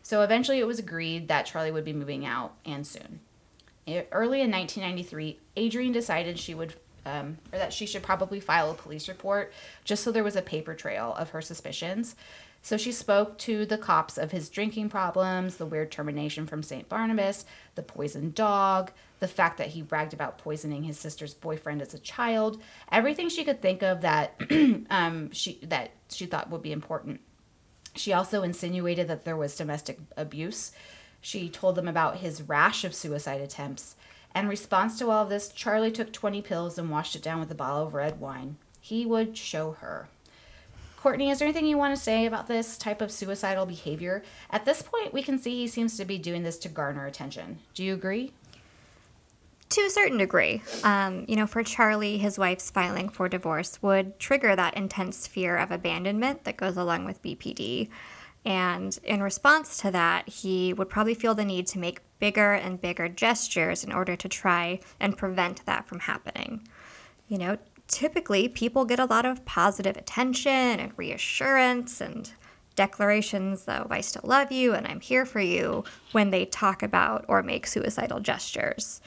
So 0.01 0.23
eventually, 0.23 0.60
it 0.60 0.67
was 0.67 0.79
agreed 0.79 1.27
that 1.27 1.45
Charlie 1.45 1.71
would 1.71 1.86
be 1.86 1.93
moving 1.93 2.25
out 2.25 2.53
and 2.65 2.86
soon. 2.86 3.19
Early 4.12 4.41
in 4.41 4.51
1993, 4.51 5.39
Adrienne 5.58 5.91
decided 5.91 6.39
she 6.39 6.55
would 6.55 6.73
um, 7.05 7.38
or 7.51 7.58
that 7.58 7.73
she 7.73 7.86
should 7.86 8.03
probably 8.03 8.39
file 8.39 8.71
a 8.71 8.75
police 8.75 9.08
report 9.08 9.53
just 9.84 10.03
so 10.03 10.12
there 10.12 10.23
was 10.23 10.36
a 10.36 10.41
paper 10.41 10.73
trail 10.75 11.15
of 11.17 11.29
her 11.32 11.41
suspicions. 11.41 12.15
So 12.62 12.78
she 12.78 12.91
spoke 12.91 13.38
to 13.39 13.65
the 13.65 13.78
cops 13.78 14.17
of 14.17 14.32
his 14.32 14.50
drinking 14.50 14.89
problems, 14.89 15.58
the 15.58 15.65
weird 15.65 15.91
termination 15.91 16.45
from 16.45 16.62
St. 16.62 16.89
Barnabas, 16.89 17.45
the 17.76 17.82
poisoned 17.82 18.36
dog, 18.36 18.91
the 19.19 19.28
fact 19.28 19.58
that 19.58 19.69
he 19.69 19.82
bragged 19.82 20.13
about 20.13 20.38
poisoning 20.38 20.84
his 20.84 21.00
sister's 21.00 21.34
boyfriend 21.34 21.82
as 21.82 21.93
a 21.93 22.00
child, 22.00 22.62
everything 22.91 23.30
she 23.30 23.43
could 23.43 23.62
think 23.62 23.82
of 23.82 24.02
that 24.02 24.39
um, 24.89 25.32
she 25.32 25.60
that 25.63 25.91
she 26.10 26.26
thought 26.26 26.50
would 26.50 26.62
be 26.62 26.72
important. 26.72 27.22
She 27.95 28.13
also 28.13 28.43
insinuated 28.43 29.08
that 29.08 29.26
there 29.26 29.38
was 29.38 29.56
domestic 29.56 30.00
abuse. 30.15 30.72
She 31.22 31.50
told 31.50 31.76
them 31.76 31.88
about 31.88 32.17
his 32.17 32.41
rash 32.41 32.84
of 32.84 32.95
suicide 32.95 33.41
attempts. 33.41 33.95
In 34.36 34.48
response 34.48 34.98
to 35.00 35.10
all 35.10 35.24
of 35.24 35.30
this, 35.30 35.50
Charlie 35.50 35.91
took 35.91 36.13
20 36.13 36.41
pills 36.41 36.78
and 36.78 36.89
washed 36.89 37.15
it 37.15 37.24
down 37.24 37.39
with 37.39 37.52
a 37.52 37.56
bottle 37.56 37.88
of 37.88 37.93
red 37.93 38.19
wine. 38.19 38.58
He 38.80 39.06
would 39.06 39.36
show 39.36 39.72
her. 39.72 40.08
Courtney, 41.01 41.29
is 41.29 41.39
there 41.39 41.47
anything 41.47 41.65
you 41.65 41.77
want 41.77 41.95
to 41.95 42.01
say 42.01 42.25
about 42.25 42.47
this 42.47 42.77
type 42.77 43.01
of 43.01 43.09
suicidal 43.09 43.65
behavior? 43.65 44.21
At 44.51 44.65
this 44.65 44.81
point, 44.81 45.13
we 45.13 45.23
can 45.23 45.39
see 45.39 45.62
he 45.62 45.67
seems 45.67 45.95
to 45.95 46.03
be 46.03 46.17
doing 46.17 46.43
this 46.43 46.57
to 46.59 46.67
garner 46.67 47.05
attention. 47.05 47.59
Do 47.73 47.85
you 47.85 47.93
agree? 47.93 48.33
To 49.69 49.81
a 49.81 49.89
certain 49.89 50.17
degree. 50.17 50.62
Um, 50.83 51.23
you 51.29 51.38
know, 51.38 51.47
for 51.47 51.63
Charlie, 51.63 52.17
his 52.17 52.38
wife's 52.38 52.69
filing 52.69 53.07
for 53.07 53.29
divorce 53.29 53.81
would 53.81 54.19
trigger 54.19 54.57
that 54.57 54.73
intense 54.75 55.25
fear 55.25 55.55
of 55.55 55.71
abandonment 55.71 56.43
that 56.43 56.57
goes 56.57 56.75
along 56.75 57.05
with 57.05 57.23
BPD. 57.23 57.88
And 58.43 58.99
in 59.05 59.23
response 59.23 59.77
to 59.77 59.91
that, 59.91 60.27
he 60.27 60.73
would 60.73 60.89
probably 60.89 61.13
feel 61.13 61.33
the 61.33 61.45
need 61.45 61.65
to 61.67 61.79
make 61.79 62.01
bigger 62.19 62.51
and 62.51 62.81
bigger 62.81 63.07
gestures 63.07 63.85
in 63.85 63.93
order 63.93 64.17
to 64.17 64.27
try 64.27 64.81
and 64.99 65.17
prevent 65.17 65.65
that 65.65 65.88
from 65.88 65.99
happening. 65.99 66.67
You 67.29 67.38
know, 67.38 67.57
typically 67.89 68.47
people 68.47 68.86
get 68.86 68.99
a 68.99 69.06
lot 69.06 69.25
of 69.25 69.43
positive 69.45 69.97
attention 69.97 70.80
and 70.80 70.93
reassurance 70.95 71.99
and 71.99 72.32
declarations 72.75 73.65
of 73.65 73.91
I 73.91 73.99
still 73.99 74.21
love 74.23 74.54
you 74.54 74.73
and 74.73 74.88
I'm 74.88 75.02
here 75.02 75.25
for 75.25 75.41
you 75.41 75.84
when 76.13 76.30
they 76.30 76.45
talk 76.45 76.82
about 76.82 77.25
or 77.28 77.43
make 77.43 77.67
suicidal 77.67 78.21
gestures. 78.21 79.02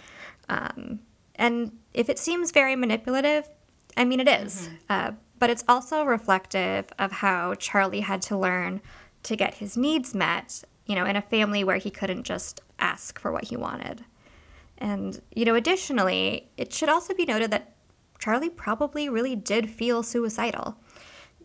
Um, 0.50 1.00
and 1.36 1.78
if 1.94 2.10
it 2.10 2.18
seems 2.18 2.50
very 2.50 2.76
manipulative, 2.76 3.48
I 3.96 4.04
mean, 4.04 4.20
it 4.20 4.28
is. 4.28 4.68
Mm-hmm. 4.68 4.74
Uh, 4.90 5.10
but 5.38 5.48
it's 5.48 5.64
also 5.66 6.04
reflective 6.04 6.86
of 6.98 7.12
how 7.12 7.54
Charlie 7.54 8.00
had 8.00 8.20
to 8.22 8.36
learn 8.36 8.82
to 9.22 9.36
get 9.36 9.54
his 9.54 9.76
needs 9.76 10.14
met, 10.14 10.64
you 10.86 10.94
know, 10.94 11.06
in 11.06 11.16
a 11.16 11.22
family 11.22 11.64
where 11.64 11.78
he 11.78 11.90
couldn't 11.90 12.24
just 12.24 12.60
ask 12.78 13.18
for 13.18 13.32
what 13.32 13.44
he 13.44 13.56
wanted. 13.56 14.04
And, 14.78 15.20
you 15.34 15.44
know, 15.44 15.54
additionally, 15.54 16.50
it 16.56 16.72
should 16.72 16.88
also 16.88 17.14
be 17.14 17.24
noted 17.24 17.50
that 17.52 17.74
Charlie 18.22 18.50
probably 18.50 19.08
really 19.08 19.34
did 19.34 19.68
feel 19.68 20.04
suicidal. 20.04 20.76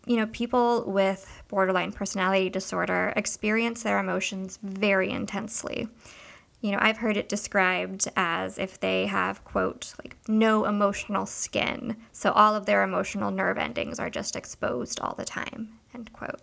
You 0.06 0.16
know, 0.16 0.26
people 0.28 0.84
with 0.86 1.42
borderline 1.48 1.90
personality 1.90 2.48
disorder 2.50 3.12
experience 3.16 3.82
their 3.82 3.98
emotions 3.98 4.60
very 4.62 5.10
intensely. 5.10 5.88
You 6.60 6.70
know, 6.70 6.78
I've 6.80 6.98
heard 6.98 7.16
it 7.16 7.28
described 7.28 8.06
as 8.14 8.58
if 8.58 8.78
they 8.78 9.06
have, 9.06 9.42
quote, 9.42 9.92
like 10.00 10.14
no 10.28 10.66
emotional 10.66 11.26
skin. 11.26 11.96
So 12.12 12.30
all 12.30 12.54
of 12.54 12.66
their 12.66 12.84
emotional 12.84 13.32
nerve 13.32 13.58
endings 13.58 13.98
are 13.98 14.08
just 14.08 14.36
exposed 14.36 15.00
all 15.00 15.16
the 15.16 15.24
time, 15.24 15.80
end 15.92 16.12
quote. 16.12 16.42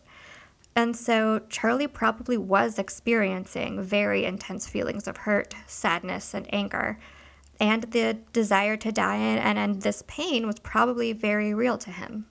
And 0.76 0.98
so 0.98 1.44
Charlie 1.48 1.88
probably 1.88 2.36
was 2.36 2.78
experiencing 2.78 3.82
very 3.82 4.26
intense 4.26 4.68
feelings 4.68 5.08
of 5.08 5.16
hurt, 5.16 5.56
sadness, 5.66 6.34
and 6.34 6.54
anger 6.54 7.00
and 7.60 7.84
the 7.84 8.18
desire 8.34 8.78
to 8.78 8.92
die 8.92 9.16
and 9.16 9.58
end 9.58 9.82
this 9.82 10.04
pain 10.08 10.46
was 10.46 10.60
probably 10.60 11.14
very 11.14 11.54
real 11.54 11.78
to 11.78 11.92
him. 11.92 12.26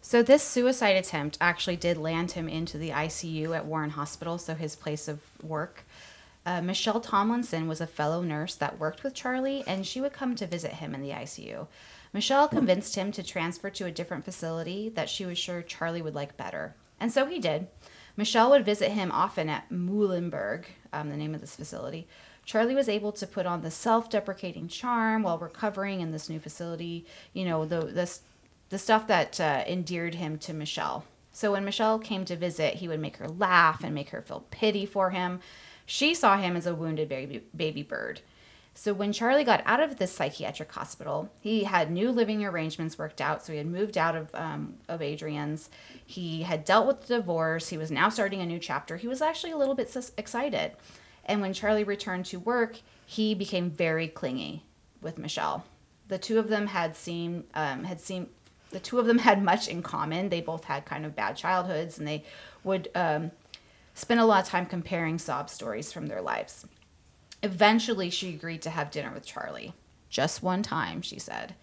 So 0.00 0.22
this 0.22 0.44
suicide 0.44 0.96
attempt 0.96 1.36
actually 1.40 1.76
did 1.76 1.96
land 1.96 2.32
him 2.32 2.48
into 2.48 2.78
the 2.78 2.90
ICU 2.90 3.56
at 3.56 3.66
Warren 3.66 3.90
Hospital, 3.90 4.38
so 4.38 4.54
his 4.54 4.76
place 4.76 5.08
of 5.08 5.20
work. 5.42 5.84
Uh, 6.46 6.62
Michelle 6.62 7.00
Tomlinson 7.00 7.66
was 7.66 7.80
a 7.80 7.88
fellow 7.88 8.22
nurse 8.22 8.54
that 8.54 8.78
worked 8.78 9.02
with 9.02 9.14
Charlie, 9.14 9.64
and 9.66 9.84
she 9.84 10.00
would 10.00 10.12
come 10.12 10.36
to 10.36 10.46
visit 10.46 10.74
him 10.74 10.94
in 10.94 11.02
the 11.02 11.10
ICU. 11.10 11.66
Michelle 12.12 12.46
convinced 12.46 12.94
him 12.94 13.10
to 13.10 13.22
transfer 13.22 13.68
to 13.68 13.86
a 13.86 13.90
different 13.90 14.24
facility 14.24 14.88
that 14.90 15.10
she 15.10 15.26
was 15.26 15.38
sure 15.38 15.60
Charlie 15.60 16.02
would 16.02 16.14
like 16.14 16.36
better. 16.36 16.76
And 17.00 17.10
so 17.10 17.26
he 17.26 17.40
did. 17.40 17.66
Michelle 18.16 18.50
would 18.50 18.64
visit 18.64 18.92
him 18.92 19.10
often 19.10 19.48
at 19.48 19.70
Muhlenberg, 19.70 20.66
um, 20.92 21.10
the 21.10 21.16
name 21.16 21.34
of 21.34 21.40
this 21.40 21.56
facility, 21.56 22.06
Charlie 22.46 22.76
was 22.76 22.88
able 22.88 23.12
to 23.12 23.26
put 23.26 23.44
on 23.44 23.60
the 23.60 23.70
self-deprecating 23.70 24.68
charm 24.68 25.24
while 25.24 25.36
recovering 25.36 26.00
in 26.00 26.12
this 26.12 26.30
new 26.30 26.40
facility. 26.40 27.04
You 27.34 27.44
know, 27.44 27.66
the 27.66 27.80
this 27.80 28.22
the 28.70 28.78
stuff 28.78 29.06
that 29.08 29.38
uh, 29.40 29.64
endeared 29.66 30.14
him 30.14 30.38
to 30.38 30.54
Michelle. 30.54 31.04
So 31.32 31.52
when 31.52 31.64
Michelle 31.64 31.98
came 31.98 32.24
to 32.24 32.36
visit, 32.36 32.74
he 32.74 32.88
would 32.88 33.00
make 33.00 33.18
her 33.18 33.28
laugh 33.28 33.84
and 33.84 33.94
make 33.94 34.10
her 34.10 34.22
feel 34.22 34.46
pity 34.50 34.86
for 34.86 35.10
him. 35.10 35.40
She 35.84 36.14
saw 36.14 36.38
him 36.38 36.56
as 36.56 36.66
a 36.66 36.74
wounded 36.74 37.08
baby 37.08 37.42
baby 37.54 37.82
bird. 37.82 38.20
So 38.74 38.92
when 38.92 39.12
Charlie 39.12 39.42
got 39.42 39.62
out 39.64 39.80
of 39.80 39.96
this 39.96 40.12
psychiatric 40.12 40.70
hospital, 40.70 41.30
he 41.40 41.64
had 41.64 41.90
new 41.90 42.12
living 42.12 42.44
arrangements 42.44 42.98
worked 42.98 43.22
out. 43.22 43.42
So 43.42 43.52
he 43.52 43.58
had 43.58 43.66
moved 43.66 43.98
out 43.98 44.14
of 44.14 44.28
um, 44.34 44.74
of 44.88 45.00
Adrienne's. 45.02 45.68
He 46.04 46.42
had 46.42 46.64
dealt 46.64 46.86
with 46.86 47.06
the 47.06 47.16
divorce. 47.16 47.68
He 47.68 47.78
was 47.78 47.90
now 47.90 48.08
starting 48.08 48.40
a 48.40 48.46
new 48.46 48.58
chapter. 48.60 48.96
He 48.96 49.08
was 49.08 49.20
actually 49.20 49.52
a 49.52 49.56
little 49.56 49.74
bit 49.74 49.96
excited. 50.16 50.72
And 51.26 51.40
when 51.40 51.52
Charlie 51.52 51.84
returned 51.84 52.24
to 52.26 52.38
work, 52.38 52.78
he 53.04 53.34
became 53.34 53.70
very 53.70 54.08
clingy 54.08 54.64
with 55.02 55.18
Michelle. 55.18 55.64
The 56.08 56.18
two 56.18 56.38
of 56.38 56.48
them 56.48 56.68
had 56.68 56.96
seen 56.96 57.44
um, 57.54 57.84
had 57.84 58.00
seen 58.00 58.28
The 58.70 58.80
two 58.80 58.98
of 58.98 59.06
them 59.06 59.18
had 59.18 59.42
much 59.42 59.68
in 59.68 59.82
common. 59.82 60.28
They 60.28 60.40
both 60.40 60.64
had 60.64 60.84
kind 60.84 61.04
of 61.04 61.16
bad 61.16 61.36
childhoods 61.36 61.98
and 61.98 62.06
they 62.06 62.24
would 62.64 62.88
um, 62.94 63.32
spend 63.94 64.20
a 64.20 64.24
lot 64.24 64.44
of 64.44 64.48
time 64.48 64.66
comparing 64.66 65.18
sob 65.18 65.50
stories 65.50 65.92
from 65.92 66.06
their 66.06 66.22
lives. 66.22 66.66
Eventually, 67.42 68.10
she 68.10 68.30
agreed 68.30 68.62
to 68.62 68.70
have 68.70 68.90
dinner 68.90 69.12
with 69.12 69.26
Charlie. 69.26 69.74
Just 70.08 70.42
one 70.42 70.62
time, 70.62 71.02
she 71.02 71.18
said. 71.18 71.54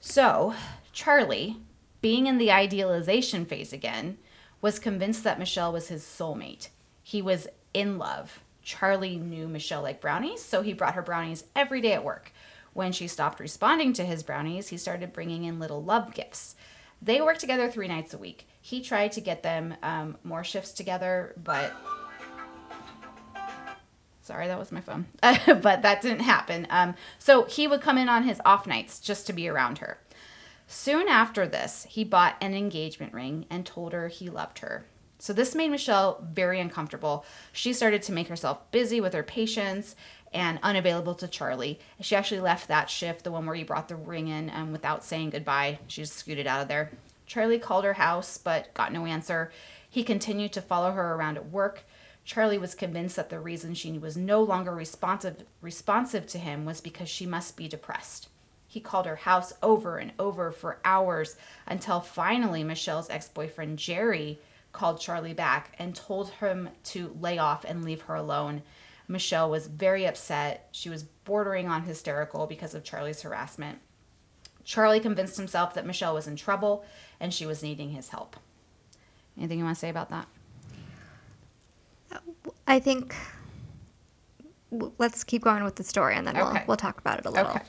So, 0.00 0.54
Charlie, 0.92 1.58
being 2.00 2.26
in 2.26 2.38
the 2.38 2.52
idealization 2.52 3.44
phase 3.46 3.72
again, 3.72 4.18
was 4.60 4.78
convinced 4.78 5.24
that 5.24 5.38
Michelle 5.38 5.72
was 5.72 5.88
his 5.88 6.02
soulmate. 6.02 6.68
He 7.02 7.22
was 7.22 7.48
in 7.74 7.98
love. 7.98 8.40
Charlie 8.62 9.16
knew 9.16 9.48
Michelle 9.48 9.82
liked 9.82 10.00
brownies, 10.00 10.42
so 10.42 10.62
he 10.62 10.72
brought 10.72 10.94
her 10.94 11.02
brownies 11.02 11.44
every 11.54 11.80
day 11.80 11.92
at 11.92 12.04
work. 12.04 12.32
When 12.72 12.92
she 12.92 13.06
stopped 13.06 13.40
responding 13.40 13.92
to 13.94 14.04
his 14.04 14.22
brownies, 14.22 14.68
he 14.68 14.76
started 14.76 15.12
bringing 15.12 15.44
in 15.44 15.58
little 15.58 15.82
love 15.82 16.14
gifts. 16.14 16.56
They 17.02 17.20
worked 17.20 17.40
together 17.40 17.70
three 17.70 17.88
nights 17.88 18.14
a 18.14 18.18
week. 18.18 18.46
He 18.60 18.80
tried 18.80 19.12
to 19.12 19.20
get 19.20 19.42
them 19.42 19.74
um, 19.82 20.16
more 20.22 20.44
shifts 20.44 20.72
together, 20.72 21.34
but 21.42 21.72
sorry, 24.22 24.46
that 24.46 24.58
was 24.58 24.72
my 24.72 24.80
phone. 24.80 25.06
but 25.20 25.82
that 25.82 26.00
didn't 26.00 26.20
happen. 26.20 26.66
Um, 26.70 26.94
so 27.18 27.44
he 27.44 27.66
would 27.66 27.80
come 27.80 27.98
in 27.98 28.08
on 28.08 28.22
his 28.22 28.40
off 28.44 28.66
nights 28.66 29.00
just 29.00 29.26
to 29.26 29.32
be 29.32 29.48
around 29.48 29.78
her. 29.78 29.98
Soon 30.66 31.08
after 31.08 31.46
this, 31.46 31.86
he 31.90 32.04
bought 32.04 32.36
an 32.40 32.54
engagement 32.54 33.12
ring 33.12 33.44
and 33.50 33.66
told 33.66 33.92
her 33.92 34.08
he 34.08 34.30
loved 34.30 34.60
her. 34.60 34.86
So 35.22 35.32
this 35.32 35.54
made 35.54 35.70
Michelle 35.70 36.20
very 36.32 36.58
uncomfortable. 36.58 37.24
She 37.52 37.72
started 37.72 38.02
to 38.02 38.12
make 38.12 38.26
herself 38.26 38.68
busy 38.72 39.00
with 39.00 39.14
her 39.14 39.22
patients 39.22 39.94
and 40.32 40.58
unavailable 40.64 41.14
to 41.14 41.28
Charlie. 41.28 41.78
She 42.00 42.16
actually 42.16 42.40
left 42.40 42.66
that 42.66 42.90
shift, 42.90 43.22
the 43.22 43.30
one 43.30 43.46
where 43.46 43.54
he 43.54 43.62
brought 43.62 43.86
the 43.86 43.94
ring 43.94 44.26
in, 44.26 44.50
um, 44.50 44.72
without 44.72 45.04
saying 45.04 45.30
goodbye. 45.30 45.78
She 45.86 46.02
just 46.02 46.16
scooted 46.16 46.48
out 46.48 46.62
of 46.62 46.66
there. 46.66 46.90
Charlie 47.24 47.60
called 47.60 47.84
her 47.84 47.92
house 47.92 48.36
but 48.36 48.74
got 48.74 48.92
no 48.92 49.06
answer. 49.06 49.52
He 49.88 50.02
continued 50.02 50.52
to 50.54 50.60
follow 50.60 50.90
her 50.90 51.14
around 51.14 51.36
at 51.36 51.50
work. 51.50 51.84
Charlie 52.24 52.58
was 52.58 52.74
convinced 52.74 53.14
that 53.14 53.30
the 53.30 53.38
reason 53.38 53.74
she 53.74 53.96
was 53.98 54.16
no 54.16 54.42
longer 54.42 54.74
responsive 54.74 55.44
responsive 55.60 56.26
to 56.26 56.38
him 56.38 56.64
was 56.64 56.80
because 56.80 57.08
she 57.08 57.26
must 57.26 57.56
be 57.56 57.68
depressed. 57.68 58.28
He 58.66 58.80
called 58.80 59.06
her 59.06 59.14
house 59.14 59.52
over 59.62 59.98
and 59.98 60.10
over 60.18 60.50
for 60.50 60.80
hours 60.84 61.36
until 61.64 62.00
finally 62.00 62.64
Michelle's 62.64 63.08
ex-boyfriend 63.08 63.78
Jerry 63.78 64.40
called 64.72 65.00
Charlie 65.00 65.34
back 65.34 65.74
and 65.78 65.94
told 65.94 66.30
him 66.30 66.70
to 66.84 67.16
lay 67.20 67.38
off 67.38 67.64
and 67.64 67.84
leave 67.84 68.02
her 68.02 68.14
alone. 68.14 68.62
Michelle 69.08 69.50
was 69.50 69.66
very 69.66 70.06
upset. 70.06 70.68
She 70.72 70.88
was 70.88 71.02
bordering 71.02 71.68
on 71.68 71.82
hysterical 71.82 72.46
because 72.46 72.74
of 72.74 72.84
Charlie's 72.84 73.22
harassment. 73.22 73.78
Charlie 74.64 75.00
convinced 75.00 75.36
himself 75.36 75.74
that 75.74 75.86
Michelle 75.86 76.14
was 76.14 76.26
in 76.26 76.36
trouble 76.36 76.84
and 77.20 77.34
she 77.34 77.46
was 77.46 77.62
needing 77.62 77.90
his 77.90 78.08
help. 78.08 78.36
Anything 79.36 79.58
you 79.58 79.64
want 79.64 79.76
to 79.76 79.80
say 79.80 79.90
about 79.90 80.10
that? 80.10 80.26
I 82.66 82.78
think 82.78 83.14
let's 84.98 85.24
keep 85.24 85.42
going 85.42 85.64
with 85.64 85.76
the 85.76 85.84
story 85.84 86.14
and 86.14 86.26
then 86.26 86.36
okay. 86.36 86.44
we'll, 86.44 86.62
we'll 86.68 86.76
talk 86.76 86.98
about 86.98 87.18
it 87.18 87.26
a 87.26 87.30
little. 87.30 87.50
Okay. 87.50 87.62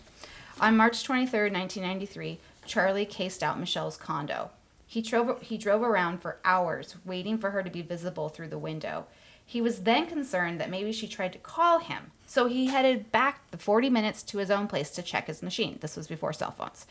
On 0.62 0.78
March 0.78 1.04
23rd, 1.04 1.52
1993, 1.52 2.40
Charlie 2.66 3.06
cased 3.06 3.44
out 3.44 3.60
Michelle's 3.60 3.98
condo. 3.98 4.52
He 4.94 5.02
drove, 5.02 5.42
he 5.42 5.58
drove 5.58 5.82
around 5.82 6.20
for 6.20 6.38
hours, 6.46 6.98
waiting 7.04 7.40
for 7.40 7.50
her 7.50 7.64
to 7.64 7.72
be 7.72 7.82
visible 7.82 8.30
through 8.30 8.50
the 8.50 8.60
window. 8.60 9.08
He 9.44 9.60
was 9.60 9.82
then 9.82 10.06
concerned 10.06 10.62
that 10.62 10.70
maybe 10.70 10.92
she 10.92 11.08
tried 11.08 11.34
to 11.34 11.40
call 11.40 11.80
him, 11.80 12.12
so 12.28 12.46
he 12.46 12.68
headed 12.68 13.12
back 13.12 13.50
the 13.50 13.58
40 13.58 13.90
minutes 13.90 14.22
to 14.22 14.38
his 14.38 14.52
own 14.52 14.68
place 14.68 14.92
to 14.92 15.02
check 15.02 15.26
his 15.26 15.42
machine. 15.42 15.80
This 15.82 15.98
was 15.98 16.06
before 16.06 16.32
cell 16.32 16.52
phones. 16.52 16.86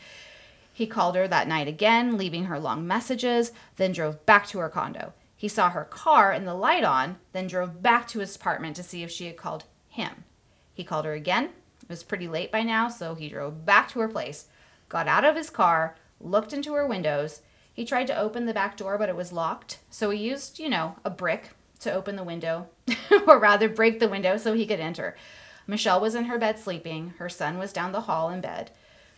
He 0.73 0.85
called 0.85 1.15
her 1.15 1.29
that 1.29 1.47
night 1.47 1.69
again, 1.69 2.17
leaving 2.17 2.43
her 2.43 2.59
long 2.59 2.85
messages, 2.85 3.53
then 3.77 3.93
drove 3.93 4.25
back 4.25 4.47
to 4.47 4.59
her 4.59 4.67
condo. 4.67 5.13
He 5.37 5.47
saw 5.47 5.69
her 5.69 5.85
car 5.85 6.33
and 6.33 6.45
the 6.45 6.53
light 6.53 6.83
on, 6.83 7.19
then 7.31 7.47
drove 7.47 7.81
back 7.81 8.09
to 8.09 8.19
his 8.19 8.35
apartment 8.35 8.75
to 8.75 8.83
see 8.83 9.03
if 9.03 9.11
she 9.11 9.27
had 9.27 9.37
called 9.37 9.63
him. 9.87 10.25
He 10.73 10.83
called 10.83 11.05
her 11.05 11.13
again. 11.13 11.51
It 11.81 11.87
was 11.87 12.03
pretty 12.03 12.27
late 12.27 12.51
by 12.51 12.63
now, 12.63 12.89
so 12.89 13.15
he 13.15 13.29
drove 13.29 13.65
back 13.65 13.87
to 13.91 14.01
her 14.01 14.09
place, 14.09 14.47
got 14.89 15.07
out 15.07 15.23
of 15.23 15.37
his 15.37 15.49
car, 15.49 15.95
looked 16.19 16.51
into 16.51 16.73
her 16.73 16.85
windows, 16.85 17.41
he 17.73 17.85
tried 17.85 18.07
to 18.07 18.17
open 18.17 18.45
the 18.45 18.53
back 18.53 18.77
door, 18.77 18.97
but 18.97 19.09
it 19.09 19.15
was 19.15 19.33
locked. 19.33 19.79
So 19.89 20.11
he 20.11 20.23
used, 20.23 20.59
you 20.59 20.69
know, 20.69 20.95
a 21.03 21.09
brick 21.09 21.49
to 21.79 21.91
open 21.91 22.15
the 22.15 22.23
window, 22.23 22.67
or 23.27 23.39
rather, 23.39 23.67
break 23.67 23.99
the 23.99 24.07
window 24.07 24.37
so 24.37 24.53
he 24.53 24.65
could 24.65 24.79
enter. 24.79 25.15
Michelle 25.65 25.99
was 25.99 26.15
in 26.15 26.25
her 26.25 26.37
bed 26.37 26.59
sleeping. 26.59 27.13
Her 27.17 27.29
son 27.29 27.57
was 27.57 27.73
down 27.73 27.91
the 27.91 28.01
hall 28.01 28.29
in 28.29 28.41
bed. 28.41 28.71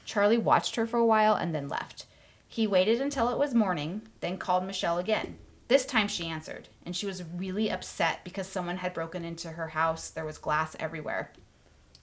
Charlie 0.06 0.38
watched 0.38 0.76
her 0.76 0.88
for 0.88 0.98
a 0.98 1.06
while 1.06 1.36
and 1.36 1.54
then 1.54 1.68
left. 1.68 2.06
He 2.48 2.68
waited 2.68 3.02
until 3.02 3.30
it 3.30 3.38
was 3.38 3.54
morning, 3.54 4.04
then 4.22 4.38
called 4.38 4.66
Michelle 4.66 4.98
again. 4.98 5.38
This 5.68 5.86
time 5.86 6.08
she 6.08 6.28
answered, 6.28 6.70
and 6.86 6.96
she 6.96 7.08
was 7.08 7.24
really 7.24 7.72
upset 7.72 8.24
because 8.24 8.48
someone 8.48 8.78
had 8.78 8.94
broken 8.94 9.26
into 9.26 9.50
her 9.50 9.70
house. 9.70 10.10
There 10.10 10.24
was 10.24 10.38
glass 10.38 10.76
everywhere. 10.80 11.32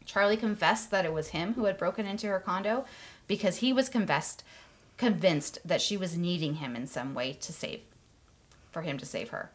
Charlie 0.04 0.36
confessed 0.36 0.90
that 0.90 1.04
it 1.04 1.12
was 1.12 1.28
him 1.28 1.54
who 1.54 1.64
had 1.64 1.78
broken 1.78 2.06
into 2.06 2.26
her 2.26 2.40
condo 2.40 2.84
because 3.28 3.58
he 3.58 3.72
was 3.72 3.88
confessed 3.88 4.42
convinced 5.02 5.58
that 5.64 5.82
she 5.82 5.96
was 5.96 6.16
needing 6.16 6.54
him 6.54 6.76
in 6.76 6.86
some 6.86 7.12
way 7.12 7.32
to 7.32 7.52
save 7.52 7.80
for 8.70 8.82
him 8.82 8.98
to 8.98 9.04
save 9.04 9.30
her. 9.30 9.50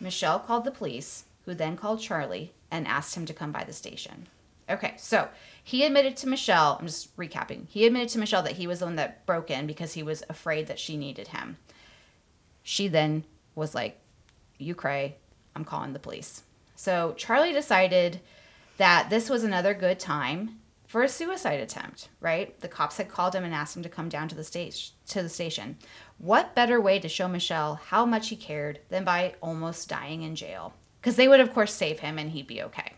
Michelle 0.00 0.38
called 0.38 0.64
the 0.64 0.70
police, 0.70 1.24
who 1.44 1.52
then 1.52 1.76
called 1.76 2.00
Charlie 2.00 2.54
and 2.70 2.86
asked 2.88 3.14
him 3.14 3.26
to 3.26 3.34
come 3.34 3.52
by 3.52 3.62
the 3.62 3.74
station. 3.74 4.26
Okay, 4.70 4.94
so 4.96 5.28
he 5.62 5.84
admitted 5.84 6.16
to 6.16 6.26
Michelle, 6.26 6.78
I'm 6.80 6.86
just 6.86 7.14
recapping. 7.18 7.66
He 7.68 7.84
admitted 7.84 8.08
to 8.10 8.18
Michelle 8.18 8.42
that 8.44 8.56
he 8.56 8.66
was 8.66 8.78
the 8.78 8.86
one 8.86 8.96
that 8.96 9.26
broke 9.26 9.50
in 9.50 9.66
because 9.66 9.92
he 9.92 10.02
was 10.02 10.22
afraid 10.30 10.66
that 10.68 10.78
she 10.78 10.96
needed 10.96 11.28
him. 11.28 11.58
She 12.62 12.88
then 12.88 13.24
was 13.54 13.74
like, 13.74 14.00
You 14.56 14.74
cray, 14.74 15.16
I'm 15.54 15.66
calling 15.66 15.92
the 15.92 15.98
police. 15.98 16.42
So 16.74 17.12
Charlie 17.18 17.52
decided 17.52 18.20
that 18.78 19.10
this 19.10 19.28
was 19.28 19.44
another 19.44 19.74
good 19.74 20.00
time 20.00 20.59
for 20.90 21.04
a 21.04 21.08
suicide 21.08 21.60
attempt, 21.60 22.08
right? 22.18 22.58
The 22.58 22.66
cops 22.66 22.96
had 22.96 23.08
called 23.08 23.36
him 23.36 23.44
and 23.44 23.54
asked 23.54 23.76
him 23.76 23.84
to 23.84 23.88
come 23.88 24.08
down 24.08 24.26
to 24.26 24.34
the 24.34 24.42
stage 24.42 24.90
to 25.06 25.22
the 25.22 25.28
station. 25.28 25.78
What 26.18 26.56
better 26.56 26.80
way 26.80 26.98
to 26.98 27.08
show 27.08 27.28
Michelle 27.28 27.76
how 27.76 28.04
much 28.04 28.30
he 28.30 28.34
cared 28.34 28.80
than 28.88 29.04
by 29.04 29.36
almost 29.40 29.88
dying 29.88 30.22
in 30.22 30.34
jail? 30.34 30.74
Because 31.00 31.14
they 31.14 31.28
would 31.28 31.38
of 31.38 31.54
course 31.54 31.72
save 31.72 32.00
him 32.00 32.18
and 32.18 32.32
he'd 32.32 32.48
be 32.48 32.60
okay. 32.60 32.94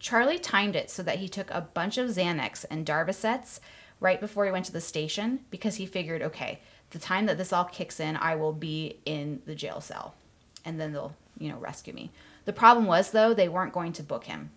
Charlie 0.00 0.40
timed 0.40 0.74
it 0.74 0.90
so 0.90 1.04
that 1.04 1.20
he 1.20 1.28
took 1.28 1.52
a 1.52 1.60
bunch 1.60 1.98
of 1.98 2.10
Xanax 2.10 2.64
and 2.68 2.84
Darvocets 2.84 3.60
right 4.00 4.20
before 4.20 4.44
he 4.44 4.50
went 4.50 4.66
to 4.66 4.72
the 4.72 4.80
station 4.80 5.38
because 5.52 5.76
he 5.76 5.86
figured, 5.86 6.20
okay, 6.20 6.62
the 6.90 6.98
time 6.98 7.26
that 7.26 7.38
this 7.38 7.52
all 7.52 7.64
kicks 7.64 8.00
in, 8.00 8.16
I 8.16 8.34
will 8.34 8.52
be 8.52 8.98
in 9.04 9.40
the 9.46 9.54
jail 9.54 9.80
cell 9.80 10.16
and 10.64 10.80
then 10.80 10.92
they'll, 10.92 11.14
you 11.38 11.48
know, 11.48 11.58
rescue 11.58 11.94
me. 11.94 12.10
The 12.44 12.52
problem 12.52 12.86
was 12.86 13.12
though, 13.12 13.32
they 13.34 13.48
weren't 13.48 13.72
going 13.72 13.92
to 13.92 14.02
book 14.02 14.24
him 14.24 14.50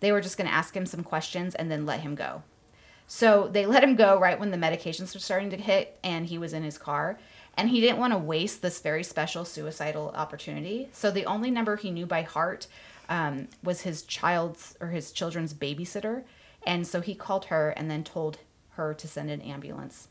they 0.00 0.12
were 0.12 0.20
just 0.20 0.36
going 0.36 0.48
to 0.48 0.54
ask 0.54 0.76
him 0.76 0.86
some 0.86 1.02
questions 1.02 1.54
and 1.54 1.70
then 1.70 1.86
let 1.86 2.00
him 2.00 2.14
go. 2.14 2.42
So 3.06 3.48
they 3.52 3.66
let 3.66 3.84
him 3.84 3.96
go 3.96 4.18
right 4.18 4.38
when 4.38 4.50
the 4.50 4.56
medications 4.56 5.14
were 5.14 5.20
starting 5.20 5.50
to 5.50 5.56
hit 5.56 5.98
and 6.02 6.26
he 6.26 6.38
was 6.38 6.52
in 6.52 6.62
his 6.62 6.78
car. 6.78 7.18
And 7.56 7.70
he 7.70 7.80
didn't 7.80 7.98
want 7.98 8.12
to 8.12 8.18
waste 8.18 8.60
this 8.60 8.80
very 8.80 9.02
special 9.02 9.44
suicidal 9.44 10.12
opportunity. 10.14 10.88
So 10.92 11.10
the 11.10 11.24
only 11.24 11.50
number 11.50 11.76
he 11.76 11.90
knew 11.90 12.04
by 12.04 12.22
heart 12.22 12.66
um, 13.08 13.48
was 13.62 13.82
his 13.82 14.02
child's 14.02 14.76
or 14.80 14.88
his 14.88 15.12
children's 15.12 15.54
babysitter. 15.54 16.24
And 16.66 16.86
so 16.86 17.00
he 17.00 17.14
called 17.14 17.46
her 17.46 17.70
and 17.70 17.90
then 17.90 18.04
told 18.04 18.38
her 18.72 18.92
to 18.92 19.08
send 19.08 19.30
an 19.30 19.40
ambulance. 19.40 20.08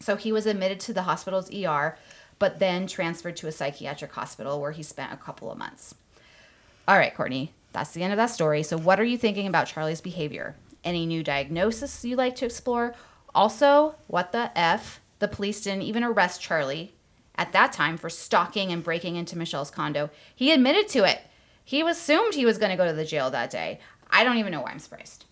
So 0.00 0.16
he 0.16 0.32
was 0.32 0.46
admitted 0.46 0.80
to 0.80 0.92
the 0.92 1.02
hospital's 1.02 1.52
ER, 1.54 1.96
but 2.38 2.58
then 2.58 2.86
transferred 2.86 3.36
to 3.36 3.46
a 3.46 3.52
psychiatric 3.52 4.12
hospital 4.12 4.60
where 4.60 4.72
he 4.72 4.82
spent 4.82 5.12
a 5.12 5.16
couple 5.16 5.50
of 5.50 5.58
months. 5.58 5.94
All 6.88 6.98
right, 6.98 7.14
Courtney, 7.14 7.52
that's 7.76 7.90
the 7.90 8.02
end 8.02 8.10
of 8.14 8.16
that 8.16 8.30
story. 8.30 8.62
So, 8.62 8.78
what 8.78 8.98
are 8.98 9.04
you 9.04 9.18
thinking 9.18 9.46
about 9.46 9.66
Charlie's 9.66 10.00
behavior? 10.00 10.56
Any 10.82 11.04
new 11.04 11.22
diagnosis 11.22 12.06
you'd 12.06 12.16
like 12.16 12.34
to 12.36 12.46
explore? 12.46 12.94
Also, 13.34 13.96
what 14.06 14.32
the 14.32 14.50
F? 14.58 15.00
The 15.18 15.28
police 15.28 15.60
didn't 15.60 15.82
even 15.82 16.02
arrest 16.02 16.40
Charlie 16.40 16.94
at 17.34 17.52
that 17.52 17.74
time 17.74 17.98
for 17.98 18.08
stalking 18.08 18.72
and 18.72 18.82
breaking 18.82 19.16
into 19.16 19.36
Michelle's 19.36 19.70
condo. 19.70 20.08
He 20.34 20.52
admitted 20.52 20.88
to 20.88 21.04
it. 21.04 21.20
He 21.66 21.82
assumed 21.82 22.32
he 22.32 22.46
was 22.46 22.56
going 22.56 22.70
to 22.70 22.78
go 22.78 22.86
to 22.86 22.94
the 22.94 23.04
jail 23.04 23.28
that 23.30 23.50
day. 23.50 23.78
I 24.10 24.24
don't 24.24 24.38
even 24.38 24.52
know 24.52 24.62
why 24.62 24.70
I'm 24.70 24.78
surprised. 24.78 25.26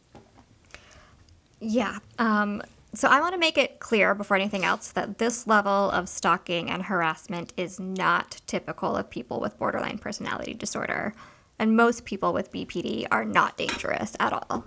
Yeah. 1.60 1.98
Um, 2.18 2.60
so 2.92 3.08
I 3.08 3.20
want 3.20 3.32
to 3.32 3.40
make 3.40 3.56
it 3.56 3.80
clear 3.80 4.14
before 4.14 4.36
anything 4.36 4.66
else 4.66 4.92
that 4.92 5.16
this 5.16 5.46
level 5.46 5.90
of 5.90 6.10
stalking 6.10 6.68
and 6.68 6.82
harassment 6.82 7.54
is 7.56 7.80
not 7.80 8.42
typical 8.46 8.96
of 8.96 9.08
people 9.08 9.40
with 9.40 9.58
borderline 9.58 9.96
personality 9.96 10.52
disorder 10.52 11.14
and 11.58 11.76
most 11.76 12.04
people 12.04 12.32
with 12.32 12.52
BPD 12.52 13.06
are 13.10 13.24
not 13.24 13.56
dangerous 13.56 14.16
at 14.20 14.32
all. 14.32 14.64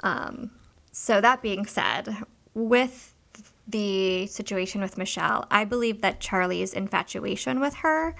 Um, 0.00 0.50
so, 0.92 1.20
that 1.20 1.42
being 1.42 1.66
said, 1.66 2.16
with 2.54 3.14
the 3.68 4.26
situation 4.26 4.80
with 4.80 4.98
Michelle, 4.98 5.46
I 5.50 5.64
believe 5.64 6.00
that 6.00 6.20
Charlie's 6.20 6.72
infatuation 6.74 7.60
with 7.60 7.74
her 7.74 8.16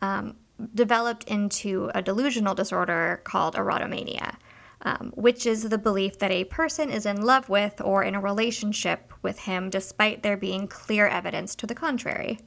um, 0.00 0.36
developed 0.74 1.24
into 1.24 1.90
a 1.94 2.00
delusional 2.02 2.54
disorder 2.54 3.20
called 3.24 3.54
erotomania. 3.54 4.36
um, 4.84 5.12
which 5.14 5.46
is 5.46 5.68
the 5.68 5.78
belief 5.78 6.18
that 6.18 6.30
a 6.30 6.44
person 6.44 6.90
is 6.90 7.06
in 7.06 7.22
love 7.22 7.48
with 7.48 7.80
or 7.80 8.02
in 8.02 8.14
a 8.14 8.20
relationship 8.20 9.12
with 9.22 9.38
him 9.40 9.70
despite 9.70 10.22
there 10.22 10.36
being 10.36 10.68
clear 10.68 11.06
evidence 11.06 11.54
to 11.54 11.66
the 11.66 11.74
contrary, 11.74 12.38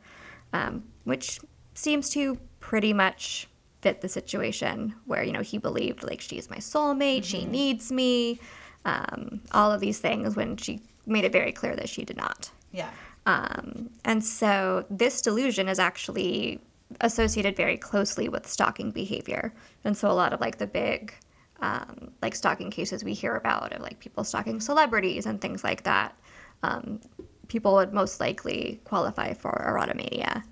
um, 0.53 0.83
which 1.03 1.39
seems 1.73 2.09
to 2.09 2.37
pretty 2.59 2.93
much 2.93 3.47
fit 3.87 4.01
the 4.01 4.09
situation 4.09 4.93
where, 5.05 5.23
you 5.23 5.31
know, 5.31 5.41
he 5.41 5.57
believed 5.57 6.03
like 6.03 6.19
she's 6.19 6.49
my 6.49 6.57
soulmate, 6.57 7.23
she 7.23 7.45
needs 7.45 7.89
me, 7.89 8.37
um, 8.83 9.39
all 9.53 9.71
of 9.71 9.79
these 9.79 9.99
things 9.99 10.35
when 10.35 10.57
she 10.57 10.81
made 11.05 11.23
it 11.23 11.31
very 11.31 11.53
clear 11.53 11.73
that 11.73 11.87
she 11.87 12.03
did 12.03 12.17
not. 12.17 12.51
Yeah. 12.73 12.89
Um, 13.25 13.89
and 14.03 14.21
so 14.23 14.85
this 14.89 15.21
delusion 15.21 15.69
is 15.69 15.79
actually 15.79 16.59
associated 16.99 17.55
very 17.55 17.77
closely 17.77 18.27
with 18.27 18.45
stalking 18.45 18.91
behavior. 18.91 19.53
And 19.85 19.95
so 19.95 20.11
a 20.11 20.17
lot 20.21 20.33
of 20.33 20.41
like 20.41 20.57
the 20.57 20.67
big 20.67 21.13
um, 21.61 22.11
like 22.21 22.35
stalking 22.35 22.69
cases 22.69 23.05
we 23.05 23.13
hear 23.13 23.35
about 23.35 23.71
of 23.71 23.81
like 23.81 23.99
people 23.99 24.25
stalking 24.25 24.59
celebrities 24.59 25.25
and 25.25 25.39
things 25.39 25.63
like 25.63 25.83
that, 25.83 26.13
um, 26.61 26.99
people 27.47 27.73
would 27.75 27.93
most 27.93 28.19
likely 28.19 28.81
qualify 28.83 29.33
for 29.33 29.53
erotomania. 29.65 30.43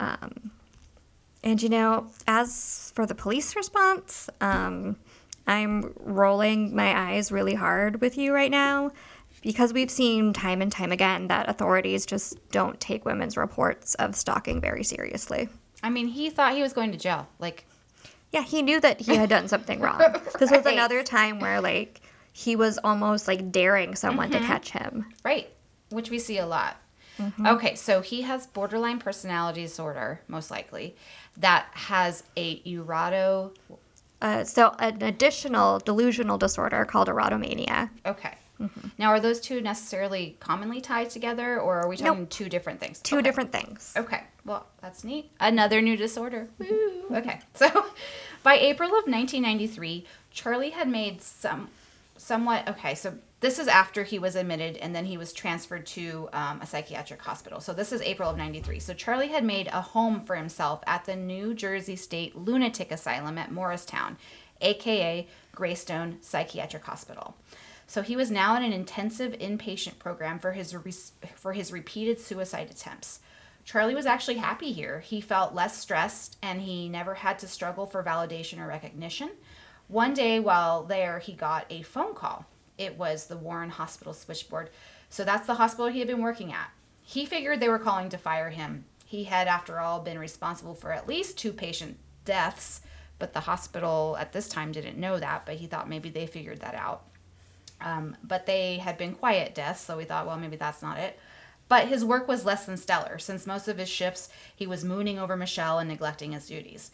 Um, 0.00 0.50
and 1.44 1.62
you 1.62 1.68
know, 1.68 2.06
as 2.26 2.92
for 2.94 3.06
the 3.06 3.14
police 3.14 3.56
response, 3.56 4.28
um, 4.40 4.96
I'm 5.46 5.92
rolling 5.98 6.74
my 6.74 6.96
eyes 7.12 7.32
really 7.32 7.54
hard 7.54 8.00
with 8.00 8.16
you 8.16 8.32
right 8.32 8.50
now 8.50 8.90
because 9.42 9.72
we've 9.72 9.90
seen 9.90 10.32
time 10.32 10.62
and 10.62 10.70
time 10.70 10.92
again 10.92 11.26
that 11.28 11.48
authorities 11.48 12.06
just 12.06 12.36
don't 12.50 12.78
take 12.80 13.04
women's 13.04 13.36
reports 13.36 13.94
of 13.96 14.14
stalking 14.14 14.60
very 14.60 14.84
seriously. 14.84 15.48
I 15.82 15.90
mean, 15.90 16.06
he 16.06 16.30
thought 16.30 16.54
he 16.54 16.62
was 16.62 16.72
going 16.72 16.92
to 16.92 16.98
jail. 16.98 17.26
Like, 17.40 17.66
Yeah, 18.30 18.42
he 18.42 18.62
knew 18.62 18.80
that 18.80 19.00
he 19.00 19.16
had 19.16 19.28
done 19.28 19.48
something 19.48 19.80
wrong. 19.80 20.00
This 20.38 20.50
was 20.50 20.64
another 20.66 21.02
time 21.02 21.40
where 21.40 21.60
like 21.60 22.00
he 22.32 22.56
was 22.56 22.78
almost 22.84 23.26
like 23.28 23.50
daring 23.50 23.94
someone 23.94 24.30
to 24.30 24.38
catch 24.40 24.70
him. 24.70 25.06
right, 25.24 25.48
which 25.90 26.08
we 26.10 26.18
see 26.18 26.38
a 26.38 26.46
lot. 26.46 26.76
Okay, 27.44 27.74
so 27.74 28.00
he 28.00 28.22
has 28.22 28.46
borderline 28.46 28.98
personality 28.98 29.62
disorder, 29.62 30.20
most 30.28 30.50
likely, 30.50 30.96
that 31.36 31.66
has 31.72 32.24
a 32.36 32.60
eroto. 32.62 33.54
Uh, 34.20 34.44
so 34.44 34.74
an 34.78 35.02
additional 35.02 35.78
delusional 35.80 36.38
disorder 36.38 36.84
called 36.84 37.08
erotomania. 37.08 37.90
Okay. 38.06 38.34
Now, 38.96 39.08
are 39.08 39.18
those 39.18 39.40
two 39.40 39.60
necessarily 39.60 40.36
commonly 40.38 40.80
tied 40.80 41.10
together, 41.10 41.58
or 41.60 41.80
are 41.80 41.88
we 41.88 41.96
talking 41.96 42.28
two 42.28 42.48
different 42.48 42.78
things? 42.78 43.00
Two 43.00 43.16
Okay. 43.16 43.22
different 43.24 43.50
things. 43.50 43.92
Okay, 43.96 44.22
well, 44.44 44.66
that's 44.80 45.02
neat. 45.02 45.32
Another 45.40 45.80
new 45.80 45.96
disorder. 45.96 46.48
Woo. 46.60 47.06
Okay, 47.10 47.40
so 47.54 47.86
by 48.44 48.54
April 48.54 48.90
of 48.90 49.06
1993, 49.06 50.06
Charlie 50.30 50.70
had 50.70 50.88
made 50.88 51.20
some 51.22 51.70
somewhat. 52.16 52.68
Okay, 52.68 52.94
so 52.94 53.14
this 53.42 53.58
is 53.58 53.66
after 53.66 54.04
he 54.04 54.20
was 54.20 54.36
admitted 54.36 54.76
and 54.76 54.94
then 54.94 55.04
he 55.04 55.18
was 55.18 55.32
transferred 55.32 55.84
to 55.84 56.28
um, 56.32 56.62
a 56.62 56.66
psychiatric 56.66 57.20
hospital. 57.20 57.60
So 57.60 57.74
this 57.74 57.90
is 57.92 58.00
April 58.00 58.30
of 58.30 58.36
93. 58.36 58.78
So 58.78 58.94
Charlie 58.94 59.28
had 59.28 59.42
made 59.42 59.66
a 59.66 59.80
home 59.80 60.24
for 60.24 60.36
himself 60.36 60.80
at 60.86 61.04
the 61.06 61.16
New 61.16 61.52
Jersey 61.52 61.96
State 61.96 62.36
Lunatic 62.36 62.92
Asylum 62.92 63.36
at 63.38 63.50
Morristown, 63.50 64.16
aka 64.60 65.26
Greystone 65.50 66.18
Psychiatric 66.20 66.84
Hospital. 66.84 67.36
So 67.88 68.02
he 68.02 68.14
was 68.14 68.30
now 68.30 68.56
in 68.56 68.62
an 68.62 68.72
intensive 68.72 69.32
inpatient 69.32 69.98
program 69.98 70.38
for 70.38 70.52
his 70.52 70.72
re- 70.72 70.92
for 71.34 71.52
his 71.52 71.72
repeated 71.72 72.20
suicide 72.20 72.70
attempts. 72.70 73.18
Charlie 73.64 73.96
was 73.96 74.06
actually 74.06 74.36
happy 74.36 74.70
here. 74.70 75.00
He 75.00 75.20
felt 75.20 75.52
less 75.52 75.76
stressed 75.76 76.36
and 76.42 76.62
he 76.62 76.88
never 76.88 77.14
had 77.14 77.40
to 77.40 77.48
struggle 77.48 77.86
for 77.86 78.04
validation 78.04 78.60
or 78.60 78.68
recognition. 78.68 79.30
One 79.88 80.14
day 80.14 80.38
while 80.38 80.84
there, 80.84 81.18
he 81.18 81.32
got 81.32 81.66
a 81.70 81.82
phone 81.82 82.14
call. 82.14 82.46
It 82.78 82.98
was 82.98 83.26
the 83.26 83.36
Warren 83.36 83.70
Hospital 83.70 84.14
switchboard. 84.14 84.70
So 85.08 85.24
that's 85.24 85.46
the 85.46 85.54
hospital 85.54 85.88
he 85.88 85.98
had 85.98 86.08
been 86.08 86.22
working 86.22 86.52
at. 86.52 86.70
He 87.02 87.26
figured 87.26 87.60
they 87.60 87.68
were 87.68 87.78
calling 87.78 88.08
to 88.10 88.18
fire 88.18 88.50
him. 88.50 88.84
He 89.04 89.24
had, 89.24 89.46
after 89.46 89.78
all, 89.78 90.00
been 90.00 90.18
responsible 90.18 90.74
for 90.74 90.92
at 90.92 91.08
least 91.08 91.36
two 91.36 91.52
patient 91.52 91.98
deaths, 92.24 92.80
but 93.18 93.34
the 93.34 93.40
hospital 93.40 94.16
at 94.18 94.32
this 94.32 94.48
time 94.48 94.72
didn't 94.72 94.96
know 94.96 95.18
that, 95.18 95.44
but 95.44 95.56
he 95.56 95.66
thought 95.66 95.88
maybe 95.88 96.08
they 96.08 96.26
figured 96.26 96.60
that 96.60 96.74
out. 96.74 97.04
Um, 97.80 98.16
but 98.22 98.46
they 98.46 98.78
had 98.78 98.96
been 98.96 99.14
quiet 99.14 99.54
deaths, 99.54 99.82
so 99.82 99.96
we 99.96 100.04
thought, 100.04 100.26
well, 100.26 100.38
maybe 100.38 100.56
that's 100.56 100.82
not 100.82 100.98
it. 100.98 101.18
But 101.68 101.88
his 101.88 102.04
work 102.04 102.28
was 102.28 102.44
less 102.44 102.66
than 102.66 102.76
stellar, 102.76 103.18
since 103.18 103.46
most 103.46 103.68
of 103.68 103.78
his 103.78 103.88
shifts 103.88 104.28
he 104.54 104.66
was 104.66 104.84
mooning 104.84 105.18
over 105.18 105.36
Michelle 105.36 105.78
and 105.78 105.88
neglecting 105.88 106.32
his 106.32 106.46
duties. 106.46 106.90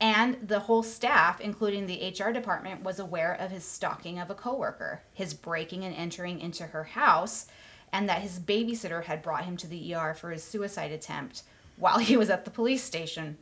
And 0.00 0.48
the 0.48 0.60
whole 0.60 0.82
staff, 0.82 1.40
including 1.40 1.86
the 1.86 2.14
HR 2.18 2.30
department, 2.30 2.82
was 2.82 2.98
aware 2.98 3.34
of 3.34 3.50
his 3.50 3.64
stalking 3.64 4.18
of 4.18 4.30
a 4.30 4.34
coworker, 4.34 5.02
his 5.12 5.34
breaking 5.34 5.84
and 5.84 5.94
entering 5.94 6.40
into 6.40 6.64
her 6.64 6.84
house, 6.84 7.46
and 7.92 8.08
that 8.08 8.22
his 8.22 8.38
babysitter 8.38 9.04
had 9.04 9.22
brought 9.22 9.44
him 9.44 9.56
to 9.58 9.66
the 9.66 9.94
ER 9.94 10.14
for 10.14 10.30
his 10.30 10.42
suicide 10.42 10.90
attempt 10.90 11.42
while 11.76 11.98
he 11.98 12.16
was 12.16 12.30
at 12.30 12.44
the 12.44 12.50
police 12.50 12.82
station 12.82 13.36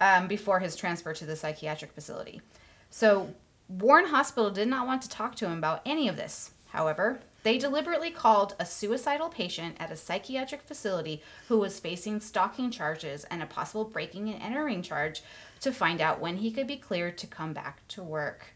um, 0.00 0.26
before 0.26 0.60
his 0.60 0.76
transfer 0.76 1.12
to 1.12 1.26
the 1.26 1.36
psychiatric 1.36 1.92
facility. 1.92 2.40
So 2.88 3.34
Warren 3.68 4.06
Hospital 4.06 4.50
did 4.50 4.68
not 4.68 4.86
want 4.86 5.02
to 5.02 5.08
talk 5.08 5.34
to 5.36 5.46
him 5.46 5.58
about 5.58 5.82
any 5.84 6.08
of 6.08 6.16
this. 6.16 6.52
However, 6.68 7.20
they 7.42 7.58
deliberately 7.58 8.10
called 8.10 8.54
a 8.58 8.66
suicidal 8.66 9.28
patient 9.28 9.76
at 9.80 9.90
a 9.90 9.96
psychiatric 9.96 10.62
facility 10.62 11.22
who 11.48 11.58
was 11.58 11.80
facing 11.80 12.20
stalking 12.20 12.70
charges 12.70 13.24
and 13.24 13.42
a 13.42 13.46
possible 13.46 13.84
breaking 13.84 14.28
and 14.28 14.42
entering 14.42 14.82
charge 14.82 15.22
to 15.60 15.72
find 15.72 16.00
out 16.00 16.20
when 16.20 16.38
he 16.38 16.50
could 16.50 16.66
be 16.66 16.76
cleared 16.76 17.16
to 17.18 17.26
come 17.26 17.52
back 17.52 17.86
to 17.88 18.02
work. 18.02 18.54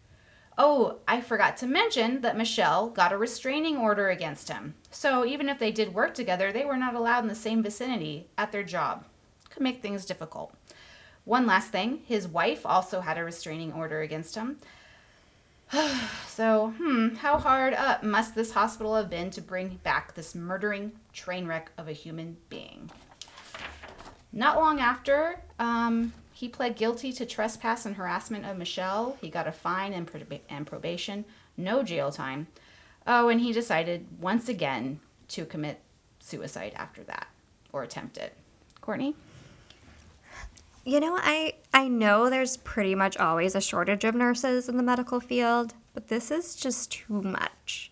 Oh, 0.56 0.98
I 1.08 1.20
forgot 1.20 1.56
to 1.58 1.66
mention 1.66 2.20
that 2.20 2.36
Michelle 2.36 2.88
got 2.88 3.12
a 3.12 3.18
restraining 3.18 3.76
order 3.76 4.10
against 4.10 4.48
him. 4.48 4.74
So 4.90 5.24
even 5.24 5.48
if 5.48 5.58
they 5.58 5.72
did 5.72 5.94
work 5.94 6.14
together, 6.14 6.52
they 6.52 6.64
were 6.64 6.76
not 6.76 6.94
allowed 6.94 7.24
in 7.24 7.28
the 7.28 7.34
same 7.34 7.62
vicinity 7.62 8.28
at 8.38 8.52
their 8.52 8.62
job. 8.62 9.04
Could 9.50 9.62
make 9.62 9.82
things 9.82 10.04
difficult. 10.04 10.54
One 11.24 11.46
last 11.46 11.70
thing 11.70 12.02
his 12.06 12.28
wife 12.28 12.64
also 12.64 13.00
had 13.00 13.18
a 13.18 13.24
restraining 13.24 13.72
order 13.72 14.02
against 14.02 14.34
him. 14.34 14.58
so, 16.28 16.74
hmm, 16.78 17.14
how 17.16 17.38
hard 17.38 17.74
up 17.74 18.02
must 18.02 18.34
this 18.34 18.52
hospital 18.52 18.94
have 18.96 19.10
been 19.10 19.30
to 19.30 19.40
bring 19.40 19.80
back 19.82 20.14
this 20.14 20.34
murdering 20.34 20.92
train 21.12 21.46
wreck 21.46 21.70
of 21.78 21.88
a 21.88 21.92
human 21.92 22.36
being? 22.48 22.90
Not 24.32 24.56
long 24.56 24.80
after, 24.80 25.40
um, 25.58 26.12
he 26.32 26.48
pled 26.48 26.76
guilty 26.76 27.12
to 27.12 27.24
trespass 27.24 27.86
and 27.86 27.94
harassment 27.96 28.44
of 28.44 28.56
Michelle. 28.56 29.16
He 29.20 29.30
got 29.30 29.46
a 29.46 29.52
fine 29.52 29.92
and, 29.92 30.06
prob- 30.06 30.40
and 30.48 30.66
probation, 30.66 31.24
no 31.56 31.82
jail 31.82 32.10
time. 32.10 32.48
Oh, 33.06 33.28
and 33.28 33.40
he 33.40 33.52
decided 33.52 34.06
once 34.20 34.48
again 34.48 35.00
to 35.28 35.44
commit 35.44 35.80
suicide 36.18 36.72
after 36.74 37.04
that, 37.04 37.28
or 37.72 37.82
attempt 37.82 38.18
it. 38.18 38.34
Courtney? 38.80 39.14
You 40.86 41.00
know, 41.00 41.16
I 41.16 41.54
I 41.72 41.88
know 41.88 42.28
there's 42.28 42.58
pretty 42.58 42.94
much 42.94 43.16
always 43.16 43.54
a 43.54 43.60
shortage 43.60 44.04
of 44.04 44.14
nurses 44.14 44.68
in 44.68 44.76
the 44.76 44.82
medical 44.82 45.18
field, 45.18 45.72
but 45.94 46.08
this 46.08 46.30
is 46.30 46.54
just 46.54 46.92
too 46.92 47.22
much. 47.22 47.90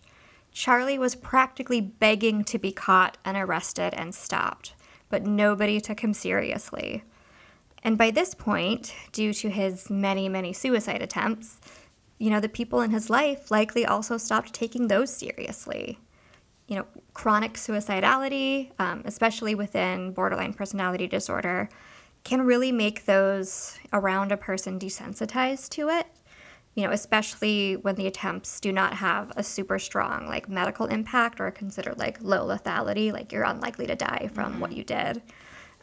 Charlie 0.51 0.99
was 0.99 1.15
practically 1.15 1.81
begging 1.81 2.43
to 2.43 2.59
be 2.59 2.71
caught 2.71 3.17
and 3.25 3.35
arrested 3.35 3.95
and 3.95 4.13
stopped, 4.13 4.75
but 5.09 5.25
nobody 5.25 5.81
took 5.81 6.01
him 6.01 6.13
seriously. 6.13 7.03
And 7.81 7.97
by 7.97 8.11
this 8.11 8.35
point, 8.35 8.93
due 9.11 9.33
to 9.33 9.49
his 9.49 9.89
many, 9.89 10.29
many 10.29 10.53
suicide 10.53 11.01
attempts, 11.01 11.59
you 12.19 12.29
know, 12.29 12.39
the 12.39 12.47
people 12.47 12.81
in 12.81 12.91
his 12.91 13.09
life 13.09 13.49
likely 13.49 13.87
also 13.87 14.17
stopped 14.17 14.53
taking 14.53 14.87
those 14.87 15.11
seriously. 15.11 15.97
You 16.67 16.77
know, 16.77 16.85
chronic 17.15 17.53
suicidality, 17.53 18.71
um, 18.77 19.01
especially 19.05 19.55
within 19.55 20.11
borderline 20.11 20.53
personality 20.53 21.07
disorder, 21.07 21.69
can 22.23 22.41
really 22.41 22.71
make 22.71 23.05
those 23.05 23.77
around 23.91 24.31
a 24.31 24.37
person 24.37 24.79
desensitized 24.79 25.69
to 25.69 25.89
it. 25.89 26.07
You 26.75 26.83
know, 26.83 26.91
especially 26.91 27.75
when 27.75 27.95
the 27.95 28.07
attempts 28.07 28.59
do 28.59 28.71
not 28.71 28.95
have 28.95 29.31
a 29.35 29.43
super 29.43 29.77
strong 29.77 30.25
like 30.27 30.49
medical 30.49 30.87
impact 30.87 31.39
or 31.39 31.51
considered 31.51 31.99
like 31.99 32.17
low 32.21 32.47
lethality, 32.47 33.13
like 33.13 33.31
you're 33.31 33.43
unlikely 33.43 33.85
to 33.87 33.95
die 33.95 34.29
from 34.33 34.59
what 34.59 34.71
you 34.71 34.83
did. 34.83 35.21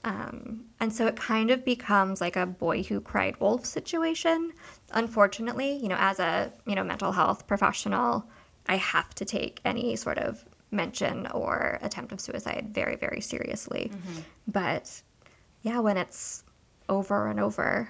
Um, 0.03 0.65
and 0.81 0.93
so 0.93 1.07
it 1.07 1.15
kind 1.15 1.51
of 1.51 1.65
becomes 1.65 2.21
like 2.21 2.37
a 2.37 2.47
boy 2.47 2.83
who 2.83 3.01
cried 3.01 3.39
wolf 3.39 3.67
situation. 3.67 4.53
Unfortunately, 4.93 5.77
you 5.77 5.89
know, 5.89 5.99
as 5.99 6.19
a 6.19 6.53
you 6.67 6.75
know 6.75 6.83
mental 6.83 7.13
health 7.13 7.47
professional, 7.47 8.25
I 8.67 8.77
have 8.77 9.15
to 9.17 9.25
take 9.25 9.61
any 9.65 9.95
sort 9.97 10.19
of 10.19 10.45
mention 10.73 11.27
or 11.29 11.79
attempt 11.83 12.13
of 12.13 12.21
suicide 12.21 12.71
very, 12.73 12.97
very 12.97 13.21
seriously. 13.21 13.91
But 14.49 15.03
yeah, 15.63 15.79
when 15.81 15.97
it's 15.97 16.45
over 16.89 17.29
and 17.29 17.41
over, 17.41 17.89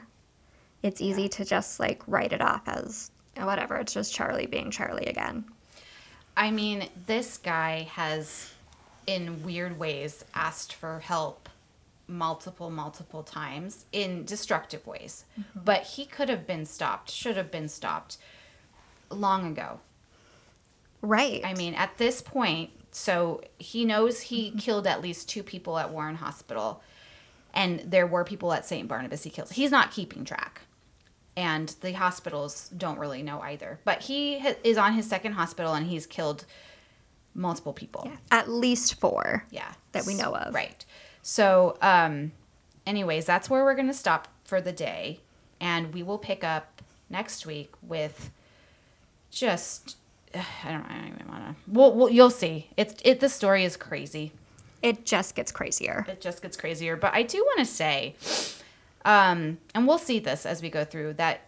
it's 0.82 1.00
easy 1.00 1.28
to 1.28 1.44
just 1.44 1.80
like 1.80 2.02
write 2.06 2.32
it 2.32 2.40
off 2.40 2.68
as 2.68 3.10
"Oh, 3.36 3.46
whatever. 3.46 3.76
It's 3.76 3.94
just 3.94 4.14
Charlie 4.14 4.46
being 4.46 4.70
Charlie 4.70 5.06
again. 5.06 5.44
I 6.36 6.50
mean, 6.50 6.88
this 7.06 7.36
guy 7.36 7.88
has, 7.92 8.52
in 9.06 9.42
weird 9.42 9.78
ways, 9.78 10.24
asked 10.34 10.72
for 10.72 11.00
help 11.00 11.48
multiple, 12.06 12.70
multiple 12.70 13.22
times 13.22 13.84
in 13.92 14.24
destructive 14.24 14.86
ways. 14.86 15.24
Mm-hmm. 15.38 15.60
But 15.64 15.82
he 15.82 16.04
could 16.04 16.28
have 16.28 16.46
been 16.46 16.66
stopped, 16.66 17.10
should 17.10 17.36
have 17.36 17.50
been 17.50 17.68
stopped 17.68 18.18
long 19.10 19.46
ago. 19.46 19.80
Right. 21.02 21.40
I 21.44 21.54
mean, 21.54 21.74
at 21.74 21.96
this 21.98 22.20
point, 22.20 22.70
so 22.90 23.42
he 23.58 23.84
knows 23.84 24.20
he 24.20 24.48
mm-hmm. 24.48 24.58
killed 24.58 24.86
at 24.86 25.00
least 25.00 25.28
two 25.28 25.42
people 25.42 25.78
at 25.78 25.90
Warren 25.90 26.16
Hospital, 26.16 26.82
and 27.54 27.80
there 27.80 28.06
were 28.06 28.24
people 28.24 28.52
at 28.52 28.64
St. 28.66 28.86
Barnabas 28.88 29.24
he 29.24 29.30
killed. 29.30 29.52
He's 29.52 29.70
not 29.70 29.90
keeping 29.90 30.24
track, 30.24 30.62
and 31.36 31.68
the 31.80 31.92
hospitals 31.92 32.68
don't 32.76 32.98
really 32.98 33.22
know 33.22 33.40
either. 33.40 33.80
But 33.84 34.02
he 34.02 34.38
ha- 34.40 34.56
is 34.64 34.76
on 34.76 34.94
his 34.94 35.06
second 35.08 35.32
hospital, 35.32 35.74
and 35.74 35.86
he's 35.86 36.06
killed 36.06 36.44
multiple 37.34 37.72
people. 37.72 38.02
Yeah, 38.06 38.16
At 38.30 38.48
least 38.48 39.00
four. 39.00 39.44
Yeah. 39.50 39.72
That 39.92 40.06
we 40.06 40.14
know 40.14 40.34
of. 40.34 40.54
Right. 40.54 40.84
So, 41.22 41.76
um, 41.82 42.32
anyways, 42.86 43.24
that's 43.26 43.48
where 43.50 43.64
we're 43.64 43.74
going 43.74 43.86
to 43.88 43.94
stop 43.94 44.28
for 44.44 44.60
the 44.60 44.72
day. 44.72 45.20
And 45.60 45.92
we 45.92 46.02
will 46.02 46.18
pick 46.18 46.42
up 46.42 46.82
next 47.08 47.46
week 47.46 47.72
with 47.82 48.30
just, 49.30 49.96
I 50.34 50.72
don't, 50.72 50.84
I 50.90 50.94
don't 50.94 51.14
even 51.14 51.28
want 51.28 51.44
to, 51.44 51.54
well, 51.68 51.94
well, 51.94 52.08
you'll 52.10 52.30
see. 52.30 52.70
It's, 52.76 52.94
it, 53.04 53.20
the 53.20 53.28
story 53.28 53.64
is 53.64 53.76
crazy. 53.76 54.32
It 54.82 55.04
just 55.04 55.34
gets 55.34 55.52
crazier. 55.52 56.06
It 56.08 56.20
just 56.20 56.40
gets 56.42 56.56
crazier. 56.56 56.96
But 56.96 57.14
I 57.14 57.22
do 57.22 57.38
want 57.38 57.58
to 57.60 57.64
say, 57.66 58.14
um, 59.04 59.58
and 59.74 59.86
we'll 59.86 59.98
see 59.98 60.18
this 60.18 60.46
as 60.46 60.62
we 60.62 60.70
go 60.70 60.84
through, 60.84 61.14
that 61.14 61.42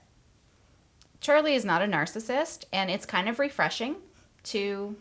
Charlie 1.21 1.55
is 1.55 1.65
not 1.65 1.83
a 1.83 1.87
narcissist. 1.87 2.65
And 2.73 2.91
it's 2.91 3.07
kind 3.07 3.29
of 3.29 3.39
refreshing 3.39 3.97
to 4.45 4.97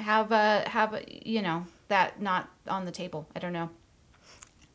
have 0.00 0.32
a, 0.32 0.68
have 0.68 0.94
a, 0.94 1.02
you 1.28 1.42
know, 1.42 1.66
that 1.88 2.20
not 2.22 2.48
on 2.66 2.84
the 2.86 2.90
table. 2.92 3.26
I 3.36 3.38
don't 3.38 3.52
know. 3.52 3.68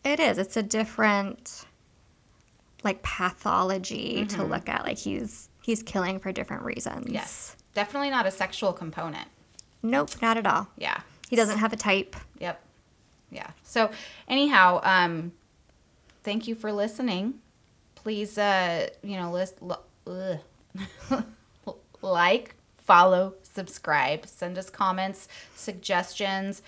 It 0.03 0.19
is. 0.19 0.37
It's 0.37 0.55
a 0.55 0.63
different 0.63 1.65
like 2.83 3.01
pathology 3.01 4.25
to 4.25 4.37
Mm-hmm. 4.37 4.51
look 4.51 4.69
at. 4.69 4.83
Like 4.83 4.97
he's 4.99 5.49
he's 5.63 5.81
killing 5.83 6.19
for 6.19 6.31
different 6.31 6.63
reasons. 6.63 7.11
Yes. 7.11 7.55
Definitely 7.73 8.09
not 8.11 8.25
a 8.25 8.31
sexual 8.31 8.71
component. 8.71 9.27
Nope, 9.83 10.11
not 10.21 10.37
at 10.37 10.45
all. 10.47 10.67
Yeah. 10.77 11.01
He 11.29 11.35
doesn't 11.35 11.57
have 11.57 11.73
a 11.73 11.75
type. 11.75 12.15
Yep. 12.39 12.61
Yeah. 13.31 13.49
So 13.63 13.91
anyhow, 14.27 14.79
um 14.83 15.31
thank 16.23 16.47
you 16.47 16.55
for 16.55 16.71
listening. 16.71 17.35
Please 17.95 18.37
uh, 18.37 18.89
you 19.03 19.17
know, 19.17 19.31
list 19.31 19.55
l- 19.61 20.41
like, 22.01 22.55
follow, 22.77 23.33
subscribe, 23.43 24.25
send 24.27 24.57
us 24.57 24.69
comments, 24.69 25.27
suggestions, 25.55 26.61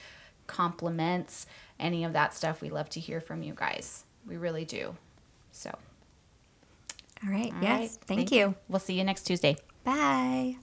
compliments, 0.47 1.45
any 1.79 2.03
of 2.03 2.13
that 2.13 2.33
stuff. 2.33 2.61
We 2.61 2.69
love 2.69 2.89
to 2.89 2.99
hear 2.99 3.21
from 3.21 3.43
you 3.43 3.53
guys. 3.55 4.03
We 4.27 4.37
really 4.37 4.65
do. 4.65 4.95
So, 5.51 5.69
All 7.25 7.31
right. 7.31 7.53
all 7.53 7.61
yes. 7.61 7.79
right. 7.79 7.91
Thank, 8.05 8.31
you. 8.31 8.55
We'll 8.67 8.79
see 8.79 8.93
you 8.97 9.03
next 9.03 9.23
Tuesday. 9.23 9.55
Bye. 9.83 10.57